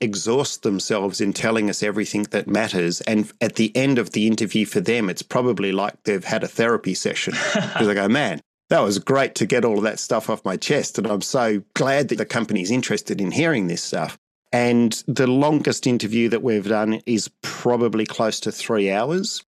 exhausts 0.00 0.58
themselves 0.58 1.20
in 1.20 1.32
telling 1.32 1.70
us 1.70 1.82
everything 1.82 2.24
that 2.24 2.48
matters. 2.48 3.00
And 3.02 3.32
at 3.40 3.54
the 3.54 3.74
end 3.76 3.98
of 3.98 4.10
the 4.10 4.26
interview 4.26 4.66
for 4.66 4.80
them, 4.80 5.08
it's 5.08 5.22
probably 5.22 5.72
like 5.72 5.94
they've 6.02 6.24
had 6.24 6.42
a 6.42 6.48
therapy 6.48 6.94
session 6.94 7.32
because 7.32 7.86
they 7.86 7.94
go, 7.94 8.08
man, 8.08 8.40
that 8.70 8.80
was 8.80 8.98
great 8.98 9.34
to 9.36 9.46
get 9.46 9.64
all 9.64 9.78
of 9.78 9.84
that 9.84 10.00
stuff 10.00 10.28
off 10.28 10.44
my 10.44 10.56
chest. 10.56 10.98
And 10.98 11.06
I'm 11.06 11.22
so 11.22 11.62
glad 11.74 12.08
that 12.08 12.18
the 12.18 12.26
company's 12.26 12.70
interested 12.70 13.20
in 13.20 13.30
hearing 13.30 13.68
this 13.68 13.82
stuff. 13.82 14.18
And 14.52 14.92
the 15.06 15.26
longest 15.26 15.86
interview 15.86 16.28
that 16.28 16.42
we've 16.42 16.68
done 16.68 17.00
is 17.06 17.30
probably 17.42 18.06
close 18.06 18.40
to 18.40 18.52
three 18.52 18.90
hours 18.90 19.42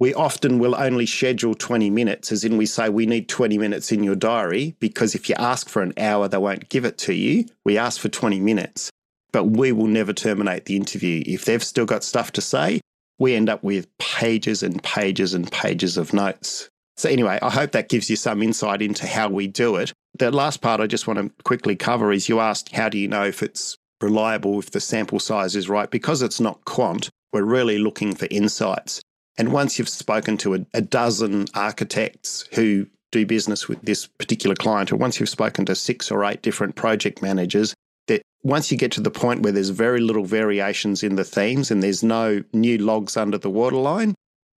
we 0.00 0.14
often 0.14 0.58
will 0.58 0.74
only 0.74 1.04
schedule 1.04 1.54
20 1.54 1.90
minutes, 1.90 2.32
as 2.32 2.42
in 2.42 2.56
we 2.56 2.64
say 2.64 2.88
we 2.88 3.04
need 3.04 3.28
20 3.28 3.58
minutes 3.58 3.92
in 3.92 4.02
your 4.02 4.16
diary, 4.16 4.74
because 4.80 5.14
if 5.14 5.28
you 5.28 5.34
ask 5.38 5.68
for 5.68 5.82
an 5.82 5.92
hour, 5.98 6.26
they 6.26 6.38
won't 6.38 6.70
give 6.70 6.86
it 6.86 6.96
to 6.96 7.12
you. 7.12 7.44
We 7.64 7.76
ask 7.76 8.00
for 8.00 8.08
20 8.08 8.40
minutes, 8.40 8.90
but 9.30 9.44
we 9.44 9.72
will 9.72 9.86
never 9.86 10.14
terminate 10.14 10.64
the 10.64 10.74
interview. 10.74 11.22
If 11.26 11.44
they've 11.44 11.62
still 11.62 11.84
got 11.84 12.02
stuff 12.02 12.32
to 12.32 12.40
say, 12.40 12.80
we 13.18 13.34
end 13.34 13.50
up 13.50 13.62
with 13.62 13.86
pages 13.98 14.62
and 14.62 14.82
pages 14.82 15.34
and 15.34 15.52
pages 15.52 15.98
of 15.98 16.14
notes. 16.14 16.70
So, 16.96 17.10
anyway, 17.10 17.38
I 17.42 17.50
hope 17.50 17.72
that 17.72 17.90
gives 17.90 18.08
you 18.08 18.16
some 18.16 18.42
insight 18.42 18.80
into 18.80 19.06
how 19.06 19.28
we 19.28 19.46
do 19.46 19.76
it. 19.76 19.92
The 20.18 20.30
last 20.30 20.62
part 20.62 20.80
I 20.80 20.86
just 20.86 21.06
want 21.06 21.18
to 21.18 21.30
quickly 21.44 21.76
cover 21.76 22.10
is 22.10 22.26
you 22.26 22.40
asked, 22.40 22.74
how 22.74 22.88
do 22.88 22.98
you 22.98 23.06
know 23.06 23.24
if 23.24 23.42
it's 23.42 23.76
reliable, 24.00 24.58
if 24.58 24.70
the 24.70 24.80
sample 24.80 25.18
size 25.18 25.54
is 25.56 25.68
right? 25.68 25.90
Because 25.90 26.22
it's 26.22 26.40
not 26.40 26.64
quant, 26.64 27.10
we're 27.34 27.42
really 27.42 27.78
looking 27.78 28.14
for 28.14 28.26
insights. 28.30 29.02
And 29.38 29.52
once 29.52 29.78
you've 29.78 29.88
spoken 29.88 30.36
to 30.38 30.54
a, 30.54 30.66
a 30.74 30.80
dozen 30.80 31.46
architects 31.54 32.46
who 32.52 32.86
do 33.12 33.26
business 33.26 33.68
with 33.68 33.80
this 33.82 34.06
particular 34.06 34.54
client, 34.54 34.92
or 34.92 34.96
once 34.96 35.18
you've 35.18 35.28
spoken 35.28 35.64
to 35.66 35.74
six 35.74 36.10
or 36.10 36.24
eight 36.24 36.42
different 36.42 36.76
project 36.76 37.22
managers, 37.22 37.74
that 38.06 38.22
once 38.42 38.70
you 38.70 38.78
get 38.78 38.92
to 38.92 39.00
the 39.00 39.10
point 39.10 39.42
where 39.42 39.52
there's 39.52 39.70
very 39.70 40.00
little 40.00 40.24
variations 40.24 41.02
in 41.02 41.16
the 41.16 41.24
themes 41.24 41.70
and 41.70 41.82
there's 41.82 42.02
no 42.02 42.42
new 42.52 42.78
logs 42.78 43.16
under 43.16 43.38
the 43.38 43.50
waterline, 43.50 44.14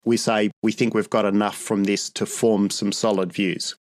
we 0.04 0.16
say 0.16 0.50
we 0.62 0.72
think 0.72 0.94
we've 0.94 1.10
got 1.10 1.24
enough 1.24 1.56
from 1.56 1.84
this 1.84 2.10
to 2.10 2.26
form 2.26 2.70
some 2.70 2.92
solid 2.92 3.32
views. 3.32 3.76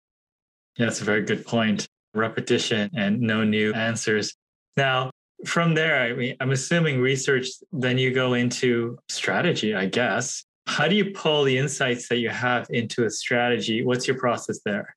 Yeah, 0.78 0.86
that's 0.86 1.02
a 1.02 1.06
very 1.06 1.24
good 1.24 1.46
point. 1.46 1.88
Repetition 2.14 2.90
and 2.96 3.20
no 3.22 3.44
new 3.44 3.74
answers. 3.74 4.36
Now, 4.76 5.12
from 5.46 5.74
there, 5.74 6.02
I 6.02 6.14
mean, 6.14 6.36
I'm 6.40 6.52
assuming 6.52 7.00
research, 7.00 7.48
then 7.72 7.98
you 7.98 8.12
go 8.12 8.34
into 8.34 8.98
strategy, 9.08 9.74
I 9.74 9.86
guess. 9.86 10.44
How 10.70 10.88
do 10.88 10.96
you 10.96 11.06
pull 11.06 11.46
the 11.46 11.58
insights 11.58 12.08
that 12.10 12.20
you 12.20 12.30
have 12.30 12.68
into 12.70 13.04
a 13.04 13.10
strategy? 13.10 13.84
What's 13.84 14.08
your 14.08 14.20
process 14.20 14.60
there? 14.64 14.96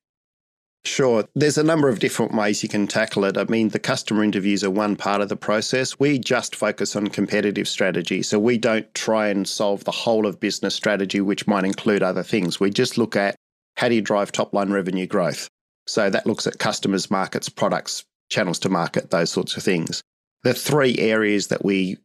Sure. 0.85 1.27
There's 1.33 1.57
a 1.57 1.63
number 1.63 1.89
of 1.89 1.97
different 1.97 2.35
ways 2.35 2.61
you 2.61 2.69
can 2.69 2.85
tackle 2.85 3.25
it. 3.25 3.39
I 3.39 3.45
mean, 3.45 3.69
the 3.69 3.79
customer 3.79 4.23
interviews 4.23 4.63
are 4.63 4.69
one 4.69 4.95
part 4.95 5.21
of 5.21 5.29
the 5.29 5.35
process. 5.35 5.99
We 5.99 6.19
just 6.19 6.55
focus 6.55 6.95
on 6.95 7.07
competitive 7.07 7.67
strategy. 7.67 8.21
So 8.21 8.37
we 8.37 8.59
don't 8.59 8.93
try 8.93 9.29
and 9.29 9.47
solve 9.47 9.83
the 9.83 9.91
whole 9.91 10.27
of 10.27 10.39
business 10.39 10.75
strategy, 10.75 11.21
which 11.21 11.47
might 11.47 11.65
include 11.65 12.03
other 12.03 12.23
things. 12.23 12.59
We 12.59 12.69
just 12.69 12.99
look 12.99 13.15
at 13.15 13.35
how 13.75 13.89
do 13.89 13.95
you 13.95 14.01
drive 14.01 14.31
top 14.31 14.53
line 14.53 14.71
revenue 14.71 15.07
growth? 15.07 15.47
So 15.87 16.07
that 16.07 16.27
looks 16.27 16.45
at 16.45 16.59
customers, 16.59 17.09
markets, 17.09 17.49
products, 17.49 18.05
channels 18.29 18.59
to 18.59 18.69
market, 18.69 19.09
those 19.09 19.31
sorts 19.31 19.57
of 19.57 19.63
things. 19.63 20.03
The 20.43 20.53
three 20.53 20.99
areas 20.99 21.47
that 21.47 21.65
we 21.65 21.97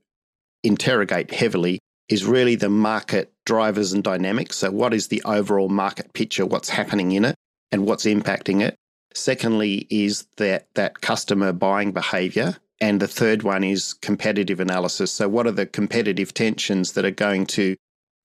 interrogate 0.65 1.35
heavily 1.35 1.81
is 2.09 2.25
really 2.25 2.55
the 2.55 2.71
market 2.71 3.33
drivers 3.45 3.93
and 3.93 4.03
dynamics. 4.03 4.57
So, 4.57 4.71
what 4.71 4.95
is 4.95 5.09
the 5.09 5.23
overall 5.25 5.69
market 5.69 6.13
picture? 6.13 6.47
What's 6.47 6.69
happening 6.69 7.13
in 7.13 7.25
it? 7.25 7.35
and 7.71 7.87
what's 7.87 8.05
impacting 8.05 8.63
it. 8.63 8.77
Secondly, 9.15 9.87
is 9.91 10.27
that 10.37 10.69
that 10.75 11.01
customer 11.01 11.53
buying 11.53 11.93
behavior. 11.93 12.57
And 12.81 13.01
the 13.01 13.09
third 13.09 13.43
one 13.43 13.65
is 13.65 13.93
competitive 13.95 14.61
analysis. 14.61 15.11
So, 15.11 15.29
what 15.29 15.47
are 15.47 15.53
the 15.53 15.67
competitive 15.67 16.33
tensions 16.33 16.93
that 16.93 17.05
are 17.05 17.11
going 17.11 17.47
to 17.47 17.75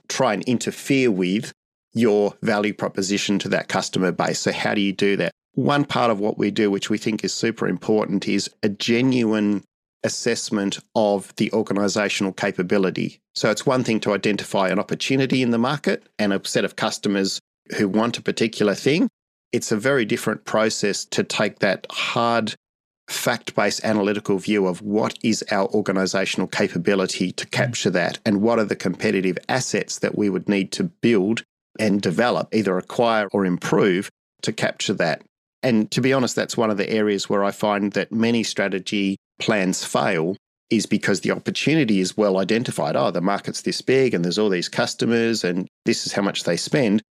try 0.10 0.34
and 0.34 0.44
interfere 0.44 1.10
with 1.10 1.54
your 1.94 2.36
value 2.42 2.74
proposition 2.74 3.40
to 3.40 3.50
that 3.50 3.68
customer 3.68 4.12
base? 4.12 4.40
So, 4.40 4.52
how 4.52 4.76
do 4.76 4.82
you 4.82 4.94
do 4.94 5.18
that? 5.18 5.32
One 5.56 5.86
part 5.86 6.12
of 6.12 6.20
what 6.20 6.38
we 6.38 6.52
do, 6.52 6.70
which 6.70 6.90
we 6.90 7.00
think 7.00 7.24
is 7.24 7.34
super 7.34 7.68
important, 7.68 8.28
is 8.28 8.50
a 8.62 8.70
genuine 8.70 9.64
assessment 10.04 10.80
of 10.96 11.34
the 11.38 11.52
organizational 11.54 12.34
capability. 12.34 13.20
So, 13.36 13.50
it's 13.50 13.66
one 13.66 13.84
thing 13.84 14.00
to 14.02 14.14
identify 14.14 14.70
an 14.70 14.80
opportunity 14.80 15.42
in 15.42 15.52
the 15.52 15.58
market 15.58 16.08
and 16.20 16.34
a 16.34 16.42
set 16.46 16.66
of 16.66 16.76
customers 16.76 17.40
who 17.78 17.88
want 17.88 18.18
a 18.18 18.22
particular 18.22 18.76
thing 18.76 19.10
it's 19.54 19.72
a 19.72 19.78
very 19.78 20.04
different 20.04 20.44
process 20.44 21.06
to 21.06 21.24
take 21.24 21.60
that 21.60 21.86
hard 21.92 22.56
fact 23.08 23.54
based 23.56 23.84
analytical 23.86 24.40
view 24.40 24.66
of 24.66 24.82
what 24.82 25.18
is 25.24 25.44
our 25.52 25.68
organizational 25.70 26.48
capability 26.48 27.32
to 27.32 27.46
capture 27.46 27.92
that 27.92 28.20
and 28.26 28.42
what 28.42 28.58
are 28.58 28.66
the 28.66 28.76
competitive 28.76 29.38
assets 29.48 30.00
that 30.00 30.18
we 30.18 30.30
would 30.30 30.50
need 30.50 30.72
to 30.72 30.86
build 30.86 31.44
and 31.80 32.02
develop, 32.02 32.54
either 32.54 32.78
acquire 32.78 33.28
or 33.32 33.46
improve 33.46 34.10
to 34.42 34.52
capture 34.52 34.94
that. 34.94 35.22
And 35.62 35.90
to 35.92 36.02
be 36.02 36.14
honest, 36.14 36.36
that's 36.36 36.58
one 36.58 36.72
of 36.72 36.78
the 36.78 36.90
areas 36.90 37.30
where 37.30 37.44
I 37.44 37.52
find 37.52 37.94
that 37.94 38.12
many 38.12 38.44
strategy 38.44 39.18
plans 39.40 39.84
fail 39.84 40.38
is 40.70 40.86
because 40.86 41.22
the 41.22 41.32
opportunity 41.32 42.00
is 42.00 42.18
well 42.18 42.38
identified. 42.38 42.96
Oh, 42.96 43.12
the 43.12 43.22
market's 43.22 43.62
this 43.62 43.82
big 43.82 44.14
and 44.14 44.24
there's 44.24 44.40
all 44.40 44.50
these 44.50 44.70
customers 44.70 45.44
and 45.44 45.68
this 45.86 46.06
is 46.06 46.14
how 46.14 46.22
much 46.22 46.44
they 46.44 46.58
spend. 46.58 47.02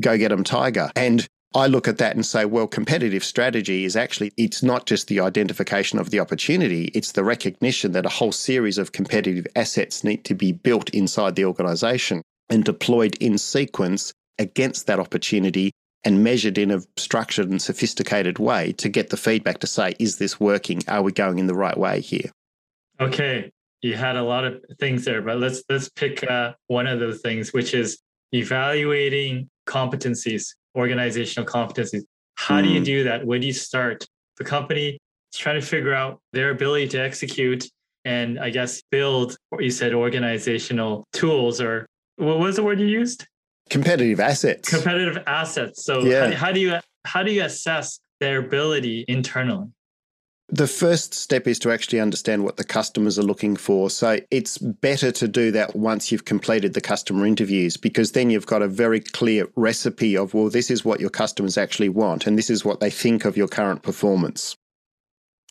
Go 0.00 0.18
get 0.18 0.28
them, 0.28 0.44
Tiger. 0.44 0.90
And 0.94 1.26
I 1.54 1.68
look 1.68 1.88
at 1.88 1.98
that 1.98 2.14
and 2.14 2.26
say, 2.26 2.44
well, 2.44 2.66
competitive 2.66 3.24
strategy 3.24 3.84
is 3.84 3.96
actually, 3.96 4.32
it's 4.36 4.62
not 4.62 4.84
just 4.84 5.08
the 5.08 5.20
identification 5.20 5.98
of 5.98 6.10
the 6.10 6.20
opportunity, 6.20 6.86
it's 6.94 7.12
the 7.12 7.24
recognition 7.24 7.92
that 7.92 8.04
a 8.04 8.10
whole 8.10 8.32
series 8.32 8.76
of 8.76 8.92
competitive 8.92 9.46
assets 9.56 10.04
need 10.04 10.24
to 10.24 10.34
be 10.34 10.52
built 10.52 10.90
inside 10.90 11.34
the 11.34 11.46
organization 11.46 12.20
and 12.50 12.64
deployed 12.64 13.16
in 13.20 13.38
sequence 13.38 14.12
against 14.38 14.86
that 14.86 15.00
opportunity 15.00 15.72
and 16.06 16.24
measured 16.24 16.56
in 16.56 16.70
a 16.70 16.80
structured 16.96 17.50
and 17.50 17.60
sophisticated 17.60 18.38
way 18.38 18.72
to 18.72 18.88
get 18.88 19.10
the 19.10 19.16
feedback 19.16 19.58
to 19.58 19.66
say, 19.66 19.94
is 19.98 20.16
this 20.16 20.40
working? 20.40 20.80
Are 20.88 21.02
we 21.02 21.12
going 21.12 21.38
in 21.38 21.46
the 21.46 21.54
right 21.54 21.76
way 21.76 22.00
here? 22.00 22.30
Okay. 23.00 23.50
You 23.82 23.94
had 23.94 24.16
a 24.16 24.22
lot 24.22 24.44
of 24.44 24.64
things 24.80 25.04
there, 25.04 25.20
but 25.20 25.38
let's 25.38 25.62
let's 25.68 25.90
pick 25.90 26.24
uh, 26.24 26.54
one 26.68 26.86
of 26.86 26.98
those 26.98 27.20
things, 27.20 27.52
which 27.52 27.74
is 27.74 27.98
evaluating 28.32 29.50
competencies 29.66 30.54
organizational 30.76 31.48
competencies. 31.48 32.02
How 32.34 32.60
mm. 32.60 32.64
do 32.64 32.68
you 32.68 32.78
hmm. 32.78 32.84
do 32.84 33.04
that? 33.04 33.26
Where 33.26 33.38
do 33.38 33.46
you 33.46 33.52
start? 33.52 34.06
The 34.36 34.44
company 34.44 34.98
is 35.32 35.38
trying 35.38 35.60
to 35.60 35.66
figure 35.66 35.94
out 35.94 36.20
their 36.32 36.50
ability 36.50 36.88
to 36.88 36.98
execute 37.00 37.66
and 38.04 38.38
I 38.38 38.50
guess 38.50 38.82
build 38.90 39.36
what 39.48 39.64
you 39.64 39.70
said 39.70 39.94
organizational 39.94 41.04
tools 41.12 41.60
or 41.60 41.86
what 42.16 42.38
was 42.38 42.56
the 42.56 42.62
word 42.62 42.78
you 42.78 42.86
used? 42.86 43.26
Competitive 43.70 44.20
assets. 44.20 44.68
Competitive 44.68 45.22
assets. 45.26 45.84
So 45.84 46.00
yeah. 46.00 46.30
how, 46.30 46.46
how 46.46 46.52
do 46.52 46.60
you 46.60 46.78
how 47.04 47.22
do 47.22 47.32
you 47.32 47.44
assess 47.44 48.00
their 48.20 48.38
ability 48.38 49.04
internally? 49.08 49.68
The 50.48 50.68
first 50.68 51.12
step 51.12 51.48
is 51.48 51.58
to 51.60 51.72
actually 51.72 51.98
understand 51.98 52.44
what 52.44 52.56
the 52.56 52.62
customers 52.62 53.18
are 53.18 53.24
looking 53.24 53.56
for. 53.56 53.90
So 53.90 54.20
it's 54.30 54.58
better 54.58 55.10
to 55.10 55.26
do 55.26 55.50
that 55.50 55.74
once 55.74 56.12
you've 56.12 56.24
completed 56.24 56.72
the 56.72 56.80
customer 56.80 57.26
interviews 57.26 57.76
because 57.76 58.12
then 58.12 58.30
you've 58.30 58.46
got 58.46 58.62
a 58.62 58.68
very 58.68 59.00
clear 59.00 59.48
recipe 59.56 60.16
of, 60.16 60.34
well, 60.34 60.48
this 60.48 60.70
is 60.70 60.84
what 60.84 61.00
your 61.00 61.10
customers 61.10 61.58
actually 61.58 61.88
want 61.88 62.28
and 62.28 62.38
this 62.38 62.48
is 62.48 62.64
what 62.64 62.78
they 62.78 62.90
think 62.90 63.24
of 63.24 63.36
your 63.36 63.48
current 63.48 63.82
performance. 63.82 64.54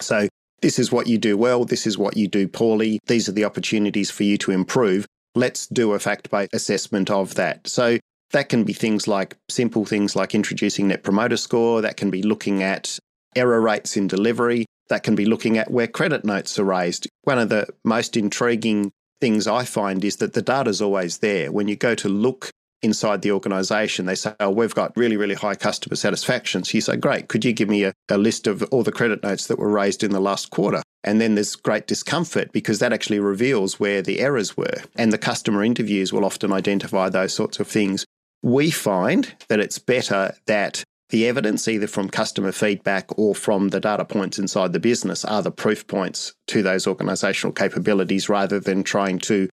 So 0.01 0.29
this 0.61 0.79
is 0.79 0.93
what 0.93 1.07
you 1.07 1.17
do 1.17 1.37
well, 1.37 1.65
this 1.65 1.85
is 1.85 1.97
what 1.97 2.15
you 2.15 2.29
do 2.29 2.47
poorly, 2.47 2.99
these 3.07 3.27
are 3.27 3.33
the 3.33 3.43
opportunities 3.43 4.09
for 4.09 4.23
you 4.23 4.37
to 4.39 4.51
improve. 4.51 5.05
Let's 5.35 5.67
do 5.67 5.93
a 5.93 5.99
fact 5.99 6.31
based 6.31 6.53
assessment 6.53 7.09
of 7.09 7.35
that. 7.35 7.67
So 7.67 7.99
that 8.31 8.49
can 8.49 8.63
be 8.63 8.73
things 8.73 9.07
like 9.07 9.37
simple 9.49 9.85
things 9.85 10.15
like 10.15 10.33
introducing 10.33 10.87
Net 10.87 11.03
Promoter 11.03 11.37
Score, 11.37 11.81
that 11.81 11.97
can 11.97 12.09
be 12.09 12.23
looking 12.23 12.63
at 12.63 12.97
error 13.35 13.61
rates 13.61 13.97
in 13.97 14.07
delivery. 14.07 14.65
That 14.89 15.03
can 15.03 15.15
be 15.15 15.25
looking 15.25 15.57
at 15.57 15.71
where 15.71 15.87
credit 15.87 16.23
notes 16.23 16.59
are 16.59 16.63
raised. 16.63 17.07
One 17.23 17.39
of 17.39 17.49
the 17.49 17.67
most 17.83 18.15
intriguing 18.15 18.91
things 19.19 19.47
I 19.47 19.65
find 19.65 20.03
is 20.05 20.17
that 20.17 20.33
the 20.33 20.41
data 20.41 20.69
is 20.69 20.81
always 20.81 21.19
there. 21.19 21.51
When 21.51 21.67
you 21.67 21.75
go 21.75 21.95
to 21.95 22.09
look 22.09 22.51
inside 22.81 23.21
the 23.21 23.31
organization, 23.31 24.05
they 24.05 24.15
say, 24.15 24.35
Oh, 24.39 24.51
we've 24.51 24.75
got 24.75 24.95
really, 24.95 25.17
really 25.17 25.33
high 25.33 25.55
customer 25.55 25.95
satisfaction. 25.95 26.63
So 26.63 26.77
you 26.77 26.81
say, 26.81 26.97
Great, 26.97 27.27
could 27.27 27.43
you 27.43 27.51
give 27.51 27.67
me 27.67 27.83
a, 27.83 27.93
a 28.09 28.17
list 28.17 28.47
of 28.47 28.63
all 28.63 28.83
the 28.83 28.91
credit 28.91 29.23
notes 29.23 29.47
that 29.47 29.59
were 29.59 29.69
raised 29.69 30.03
in 30.03 30.11
the 30.11 30.19
last 30.19 30.51
quarter? 30.51 30.81
And 31.05 31.21
then 31.21 31.35
there's 31.35 31.55
great 31.55 31.85
discomfort 31.85 32.51
because 32.51 32.79
that 32.79 32.91
actually 32.91 33.19
reveals 33.19 33.79
where 33.79 34.01
the 34.01 34.19
errors 34.19 34.57
were. 34.57 34.81
And 34.95 35.13
the 35.13 35.19
customer 35.19 35.63
interviews 35.63 36.11
will 36.11 36.25
often 36.25 36.51
identify 36.51 37.09
those 37.09 37.33
sorts 37.33 37.59
of 37.59 37.67
things. 37.67 38.05
We 38.41 38.71
find 38.71 39.33
that 39.47 39.59
it's 39.59 39.79
better 39.79 40.35
that 40.47 40.83
the 41.11 41.27
evidence, 41.27 41.67
either 41.67 41.85
from 41.85 42.09
customer 42.09 42.51
feedback 42.51 43.17
or 43.19 43.35
from 43.35 43.69
the 43.69 43.79
data 43.79 44.03
points 44.03 44.39
inside 44.39 44.73
the 44.73 44.79
business, 44.79 45.23
are 45.23 45.43
the 45.43 45.51
proof 45.51 45.85
points 45.85 46.33
to 46.47 46.63
those 46.63 46.87
organizational 46.87 47.53
capabilities 47.53 48.27
rather 48.27 48.59
than 48.59 48.83
trying 48.83 49.19
to 49.19 49.47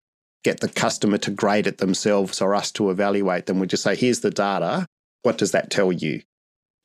get 0.45 0.61
the 0.61 0.69
customer 0.69 1.19
to 1.19 1.31
grade 1.31 1.67
it 1.67 1.79
themselves 1.79 2.41
or 2.41 2.55
us 2.55 2.73
to 2.73 2.91
evaluate 2.91 3.45
them. 3.45 3.61
We 3.61 3.67
just 3.67 3.83
say, 3.83 3.95
here's 3.95 4.21
the 4.21 4.31
data. 4.31 4.87
What 5.23 5.37
does 5.37 5.53
that 5.53 5.71
tell 5.71 5.93
you? 5.93 6.23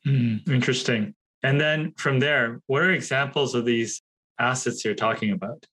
Mm, 0.06 0.46
interesting. 0.46 1.14
And 1.42 1.58
then 1.58 1.94
from 1.96 2.20
there, 2.20 2.60
what 2.66 2.82
are 2.82 2.92
examples 2.92 3.54
of 3.54 3.64
these 3.64 4.02
assets 4.38 4.84
you're 4.84 4.94
talking 4.94 5.30
about? 5.30 5.66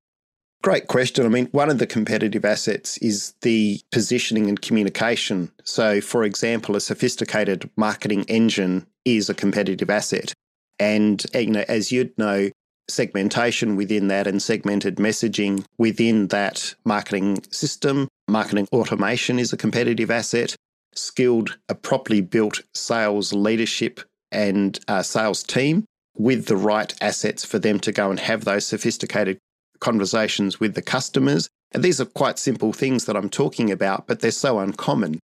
Great 0.64 0.88
question. 0.88 1.26
I 1.26 1.30
mean, 1.30 1.46
one 1.52 1.70
of 1.70 1.78
the 1.78 1.86
competitive 1.86 2.44
assets 2.44 2.98
is 2.98 3.36
the 3.42 3.80
positioning 3.92 4.50
and 4.50 4.60
communication. 4.60 5.52
So, 5.64 6.02
for 6.02 6.24
example, 6.24 6.76
a 6.76 6.82
sophisticated 6.82 7.70
marketing 7.76 8.26
engine 8.28 8.88
is 9.04 9.30
a 9.30 9.36
competitive 9.36 9.90
asset. 9.90 10.34
And, 10.80 11.24
you 11.36 11.52
know, 11.52 11.66
as 11.68 11.92
you'd 11.92 12.18
know, 12.18 12.50
segmentation 12.88 13.76
within 13.76 14.08
that 14.08 14.28
and 14.28 14.42
segmented 14.42 14.96
messaging 14.98 15.66
within 15.78 16.28
that 16.28 16.74
marketing 16.84 17.44
system, 17.52 18.08
marketing 18.28 18.68
automation 18.72 19.40
is 19.40 19.54
a 19.54 19.58
competitive 19.58 20.12
asset. 20.12 20.56
Skilled, 20.96 21.58
a 21.70 21.76
properly 21.76 22.22
built 22.22 22.64
sales 22.74 23.34
leadership 23.34 24.00
and 24.32 24.80
uh, 24.88 25.04
sales 25.04 25.44
team 25.44 25.86
with 26.18 26.46
the 26.46 26.58
right 26.58 26.94
assets 27.02 27.46
for 27.46 27.60
them 27.60 27.80
to 27.80 27.92
go 27.92 28.10
and 28.10 28.20
have 28.20 28.46
those 28.46 28.66
sophisticated 28.66 29.38
conversations 29.80 30.60
with 30.60 30.76
the 30.76 30.82
customers. 30.82 31.50
And 31.72 31.84
these 31.84 32.00
are 32.00 32.06
quite 32.06 32.40
simple 32.40 32.74
things 32.74 33.06
that 33.06 33.18
I'm 33.18 33.30
talking 33.30 33.72
about, 33.72 34.08
but 34.08 34.22
they're 34.22 34.32
so 34.32 34.60
uncommon. 34.60 35.20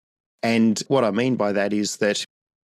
And 0.42 0.78
what 0.88 1.04
I 1.04 1.11
mean 1.11 1.37
by 1.37 1.52
that 1.52 1.73
is 1.73 1.97
that 1.97 2.25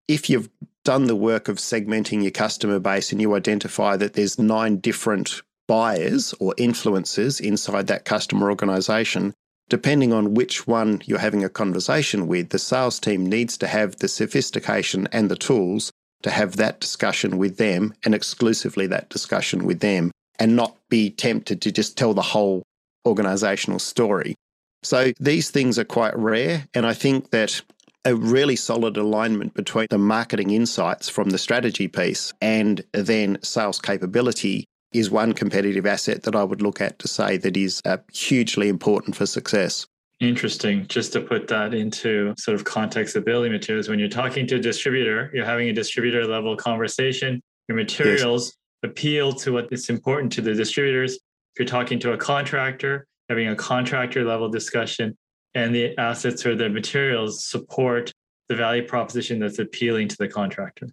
if 0.08 0.28
you've 0.28 0.48
done 0.84 1.06
the 1.06 1.16
work 1.16 1.48
of 1.48 1.56
segmenting 1.58 2.22
your 2.22 2.30
customer 2.30 2.78
base 2.78 3.12
and 3.12 3.20
you 3.20 3.34
identify 3.34 3.96
that 3.96 4.14
there's 4.14 4.38
nine 4.38 4.76
different 4.78 5.42
buyers 5.68 6.34
or 6.40 6.54
influencers 6.54 7.40
inside 7.40 7.86
that 7.86 8.04
customer 8.04 8.50
organization, 8.50 9.32
depending 9.68 10.12
on 10.12 10.34
which 10.34 10.66
one 10.66 11.00
you're 11.06 11.18
having 11.18 11.44
a 11.44 11.48
conversation 11.48 12.26
with, 12.26 12.50
the 12.50 12.58
sales 12.58 12.98
team 12.98 13.24
needs 13.24 13.56
to 13.56 13.66
have 13.66 13.96
the 13.96 14.08
sophistication 14.08 15.08
and 15.12 15.30
the 15.30 15.36
tools 15.36 15.91
to 16.22 16.30
have 16.30 16.56
that 16.56 16.80
discussion 16.80 17.38
with 17.38 17.56
them 17.56 17.94
and 18.04 18.14
exclusively 18.14 18.86
that 18.88 19.08
discussion 19.08 19.64
with 19.64 19.80
them 19.80 20.10
and 20.38 20.56
not 20.56 20.76
be 20.88 21.10
tempted 21.10 21.60
to 21.62 21.72
just 21.72 21.96
tell 21.96 22.14
the 22.14 22.22
whole 22.22 22.62
organizational 23.06 23.78
story. 23.78 24.34
So 24.82 25.12
these 25.20 25.50
things 25.50 25.78
are 25.78 25.84
quite 25.84 26.16
rare. 26.16 26.66
And 26.74 26.86
I 26.86 26.94
think 26.94 27.30
that 27.30 27.62
a 28.04 28.16
really 28.16 28.56
solid 28.56 28.96
alignment 28.96 29.54
between 29.54 29.86
the 29.90 29.98
marketing 29.98 30.50
insights 30.50 31.08
from 31.08 31.30
the 31.30 31.38
strategy 31.38 31.86
piece 31.86 32.32
and 32.40 32.82
then 32.92 33.38
sales 33.42 33.80
capability 33.80 34.64
is 34.92 35.10
one 35.10 35.32
competitive 35.32 35.86
asset 35.86 36.24
that 36.24 36.36
I 36.36 36.44
would 36.44 36.60
look 36.60 36.80
at 36.80 36.98
to 36.98 37.08
say 37.08 37.36
that 37.38 37.56
is 37.56 37.80
uh, 37.84 37.98
hugely 38.12 38.68
important 38.68 39.16
for 39.16 39.26
success. 39.26 39.86
Interesting. 40.22 40.86
Just 40.86 41.12
to 41.14 41.20
put 41.20 41.48
that 41.48 41.74
into 41.74 42.32
sort 42.38 42.54
of 42.54 42.62
context 42.62 43.16
of 43.16 43.24
building 43.24 43.50
materials, 43.50 43.88
when 43.88 43.98
you're 43.98 44.08
talking 44.08 44.46
to 44.46 44.54
a 44.54 44.58
distributor, 44.60 45.32
you're 45.34 45.44
having 45.44 45.68
a 45.68 45.72
distributor 45.72 46.24
level 46.24 46.56
conversation. 46.56 47.42
Your 47.68 47.74
materials 47.74 48.56
yes. 48.84 48.90
appeal 48.90 49.32
to 49.32 49.52
what 49.52 49.66
is 49.72 49.90
important 49.90 50.32
to 50.34 50.40
the 50.40 50.54
distributors. 50.54 51.14
If 51.14 51.58
you're 51.58 51.66
talking 51.66 51.98
to 51.98 52.12
a 52.12 52.16
contractor, 52.16 53.08
having 53.28 53.48
a 53.48 53.56
contractor 53.56 54.24
level 54.24 54.48
discussion, 54.48 55.18
and 55.56 55.74
the 55.74 55.98
assets 55.98 56.46
or 56.46 56.54
the 56.54 56.68
materials 56.68 57.44
support 57.44 58.12
the 58.48 58.54
value 58.54 58.86
proposition 58.86 59.40
that's 59.40 59.58
appealing 59.58 60.06
to 60.06 60.16
the 60.20 60.28
contractor. 60.28 60.86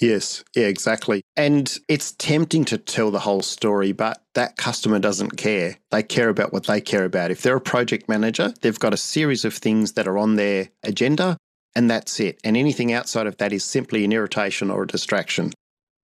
Yes, 0.00 0.42
yeah, 0.56 0.66
exactly. 0.66 1.22
And 1.36 1.78
it's 1.88 2.12
tempting 2.12 2.64
to 2.66 2.78
tell 2.78 3.10
the 3.10 3.20
whole 3.20 3.42
story, 3.42 3.92
but 3.92 4.22
that 4.34 4.56
customer 4.56 4.98
doesn't 4.98 5.36
care. 5.36 5.78
They 5.90 6.02
care 6.02 6.28
about 6.28 6.52
what 6.52 6.66
they 6.66 6.80
care 6.80 7.04
about. 7.04 7.30
If 7.30 7.42
they're 7.42 7.56
a 7.56 7.60
project 7.60 8.08
manager, 8.08 8.52
they've 8.60 8.78
got 8.78 8.92
a 8.92 8.98
series 8.98 9.44
of 9.44 9.54
things 9.54 9.92
that 9.92 10.08
are 10.08 10.18
on 10.18 10.34
their 10.34 10.70
agenda, 10.82 11.36
and 11.76 11.88
that's 11.88 12.18
it. 12.18 12.40
And 12.42 12.56
anything 12.56 12.92
outside 12.92 13.26
of 13.26 13.36
that 13.36 13.52
is 13.52 13.64
simply 13.64 14.04
an 14.04 14.12
irritation 14.12 14.70
or 14.70 14.82
a 14.82 14.86
distraction. 14.86 15.52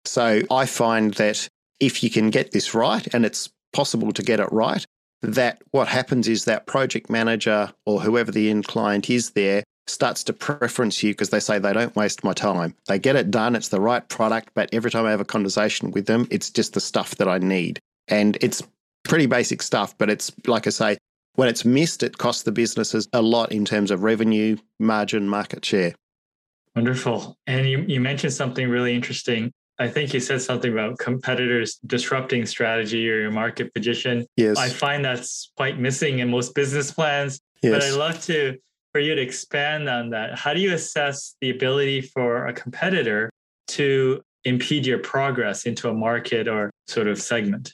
So 0.03 0.41
I 0.51 0.65
find 0.65 1.13
that 1.15 1.47
if 1.79 2.03
you 2.03 2.09
can 2.09 2.29
get 2.29 2.51
this 2.51 2.73
right, 2.73 3.07
and 3.13 3.25
it's 3.25 3.49
possible 3.71 4.11
to 4.11 4.23
get 4.23 4.39
it 4.39 4.51
right, 4.51 4.85
that 5.21 5.61
what 5.71 5.87
happens 5.87 6.27
is 6.27 6.45
that 6.45 6.67
project 6.67 7.09
manager 7.09 7.71
or 7.85 8.01
whoever 8.01 8.31
the 8.31 8.49
end 8.49 8.67
client 8.67 9.09
is 9.09 9.31
there 9.31 9.63
starts 9.89 10.23
to 10.25 10.33
preference 10.33 11.01
you 11.01 11.13
because 11.13 11.29
they 11.29 11.39
say 11.39 11.59
they 11.59 11.73
don't 11.73 11.95
waste 11.95 12.23
my 12.23 12.33
time. 12.33 12.75
They 12.87 12.99
get 12.99 13.15
it 13.15 13.31
done, 13.31 13.55
it's 13.55 13.69
the 13.69 13.81
right 13.81 14.07
product, 14.09 14.49
but 14.53 14.69
every 14.73 14.91
time 14.91 15.05
I 15.05 15.11
have 15.11 15.21
a 15.21 15.25
conversation 15.25 15.91
with 15.91 16.05
them, 16.05 16.27
it's 16.29 16.49
just 16.49 16.73
the 16.73 16.79
stuff 16.79 17.15
that 17.15 17.27
I 17.27 17.37
need. 17.37 17.79
And 18.07 18.37
it's 18.41 18.63
pretty 19.03 19.25
basic 19.25 19.61
stuff, 19.61 19.97
but 19.97 20.09
it's 20.09 20.31
like 20.45 20.67
I 20.67 20.71
say, 20.71 20.97
when 21.35 21.47
it's 21.47 21.63
missed, 21.65 22.03
it 22.03 22.17
costs 22.17 22.43
the 22.43 22.51
businesses 22.51 23.07
a 23.13 23.21
lot 23.21 23.51
in 23.51 23.63
terms 23.63 23.91
of 23.91 24.03
revenue, 24.03 24.57
margin, 24.79 25.29
market 25.29 25.63
share. 25.63 25.93
Wonderful. 26.75 27.37
And 27.47 27.67
you, 27.67 27.85
you 27.87 27.99
mentioned 27.99 28.33
something 28.33 28.67
really 28.69 28.93
interesting. 28.93 29.51
I 29.79 29.87
think 29.87 30.13
you 30.13 30.19
said 30.19 30.41
something 30.41 30.71
about 30.71 30.97
competitors 30.97 31.79
disrupting 31.85 32.45
strategy 32.47 33.07
or 33.09 33.21
your 33.21 33.31
market 33.31 33.73
position. 33.73 34.25
Yes. 34.35 34.57
I 34.57 34.69
find 34.69 35.05
that's 35.05 35.51
quite 35.55 35.79
missing 35.79 36.19
in 36.19 36.29
most 36.29 36.55
business 36.55 36.91
plans. 36.91 37.39
Yes. 37.61 37.73
But 37.73 37.83
I'd 37.83 37.93
love 37.93 38.21
to 38.25 38.57
for 38.91 38.99
you 38.99 39.15
to 39.15 39.21
expand 39.21 39.89
on 39.89 40.09
that. 40.11 40.37
How 40.37 40.53
do 40.53 40.59
you 40.59 40.73
assess 40.73 41.35
the 41.41 41.49
ability 41.49 42.01
for 42.01 42.45
a 42.47 42.53
competitor 42.53 43.29
to 43.69 44.21
impede 44.45 44.85
your 44.85 44.99
progress 44.99 45.65
into 45.65 45.89
a 45.89 45.93
market 45.93 46.47
or 46.47 46.71
sort 46.87 47.07
of 47.07 47.21
segment? 47.21 47.73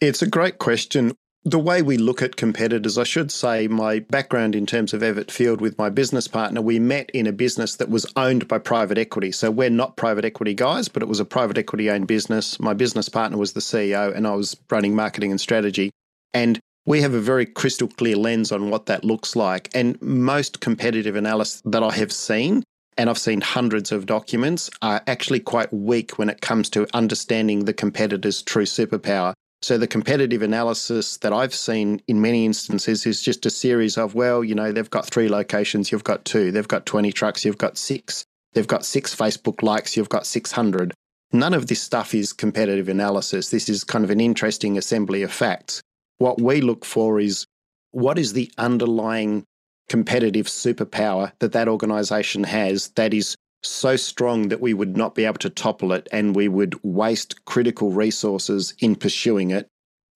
It's 0.00 0.22
a 0.22 0.26
great 0.26 0.58
question. 0.58 1.12
The 1.44 1.58
way 1.58 1.82
we 1.82 1.98
look 1.98 2.20
at 2.20 2.36
competitors, 2.36 2.98
I 2.98 3.04
should 3.04 3.30
say, 3.30 3.68
my 3.68 4.00
background 4.00 4.54
in 4.54 4.66
terms 4.66 4.92
of 4.92 5.02
Evatt 5.02 5.30
Field 5.30 5.60
with 5.60 5.78
my 5.78 5.88
business 5.88 6.28
partner, 6.28 6.60
we 6.60 6.78
met 6.78 7.10
in 7.10 7.26
a 7.26 7.32
business 7.32 7.76
that 7.76 7.88
was 7.88 8.06
owned 8.16 8.48
by 8.48 8.58
private 8.58 8.98
equity. 8.98 9.32
So 9.32 9.50
we're 9.50 9.70
not 9.70 9.96
private 9.96 10.24
equity 10.24 10.54
guys, 10.54 10.88
but 10.88 11.02
it 11.02 11.08
was 11.08 11.20
a 11.20 11.24
private 11.24 11.56
equity 11.56 11.90
owned 11.90 12.06
business. 12.06 12.60
My 12.60 12.74
business 12.74 13.08
partner 13.08 13.38
was 13.38 13.52
the 13.52 13.60
CEO, 13.60 14.14
and 14.14 14.26
I 14.26 14.34
was 14.34 14.56
running 14.70 14.94
marketing 14.94 15.30
and 15.30 15.40
strategy. 15.40 15.90
And 16.34 16.60
we 16.88 17.02
have 17.02 17.12
a 17.12 17.20
very 17.20 17.44
crystal 17.44 17.86
clear 17.86 18.16
lens 18.16 18.50
on 18.50 18.70
what 18.70 18.86
that 18.86 19.04
looks 19.04 19.36
like. 19.36 19.68
And 19.74 20.00
most 20.00 20.60
competitive 20.60 21.16
analysis 21.16 21.60
that 21.66 21.82
I 21.82 21.90
have 21.90 22.10
seen, 22.10 22.62
and 22.96 23.10
I've 23.10 23.18
seen 23.18 23.42
hundreds 23.42 23.92
of 23.92 24.06
documents, 24.06 24.70
are 24.80 25.02
actually 25.06 25.40
quite 25.40 25.70
weak 25.70 26.18
when 26.18 26.30
it 26.30 26.40
comes 26.40 26.70
to 26.70 26.88
understanding 26.94 27.66
the 27.66 27.74
competitor's 27.74 28.40
true 28.40 28.64
superpower. 28.64 29.34
So 29.60 29.76
the 29.76 29.86
competitive 29.86 30.40
analysis 30.40 31.18
that 31.18 31.30
I've 31.30 31.54
seen 31.54 32.00
in 32.08 32.22
many 32.22 32.46
instances 32.46 33.04
is 33.04 33.20
just 33.20 33.44
a 33.44 33.50
series 33.50 33.98
of, 33.98 34.14
well, 34.14 34.42
you 34.42 34.54
know, 34.54 34.72
they've 34.72 34.88
got 34.88 35.04
three 35.04 35.28
locations, 35.28 35.92
you've 35.92 36.04
got 36.04 36.24
two, 36.24 36.50
they've 36.52 36.66
got 36.66 36.86
20 36.86 37.12
trucks, 37.12 37.44
you've 37.44 37.58
got 37.58 37.76
six, 37.76 38.24
they've 38.54 38.66
got 38.66 38.86
six 38.86 39.14
Facebook 39.14 39.62
likes, 39.62 39.94
you've 39.94 40.08
got 40.08 40.24
600. 40.24 40.94
None 41.32 41.52
of 41.52 41.66
this 41.66 41.82
stuff 41.82 42.14
is 42.14 42.32
competitive 42.32 42.88
analysis. 42.88 43.50
This 43.50 43.68
is 43.68 43.84
kind 43.84 44.06
of 44.06 44.10
an 44.10 44.20
interesting 44.20 44.78
assembly 44.78 45.22
of 45.22 45.30
facts. 45.30 45.82
What 46.18 46.40
we 46.40 46.60
look 46.60 46.84
for 46.84 47.20
is 47.20 47.46
what 47.92 48.18
is 48.18 48.32
the 48.32 48.50
underlying 48.58 49.44
competitive 49.88 50.46
superpower 50.46 51.32
that 51.38 51.52
that 51.52 51.68
organization 51.68 52.44
has 52.44 52.88
that 52.90 53.14
is 53.14 53.34
so 53.62 53.96
strong 53.96 54.48
that 54.48 54.60
we 54.60 54.74
would 54.74 54.96
not 54.96 55.14
be 55.14 55.24
able 55.24 55.38
to 55.38 55.50
topple 55.50 55.92
it 55.92 56.08
and 56.12 56.36
we 56.36 56.48
would 56.48 56.78
waste 56.84 57.44
critical 57.44 57.90
resources 57.90 58.74
in 58.80 58.94
pursuing 58.94 59.50
it? 59.50 59.68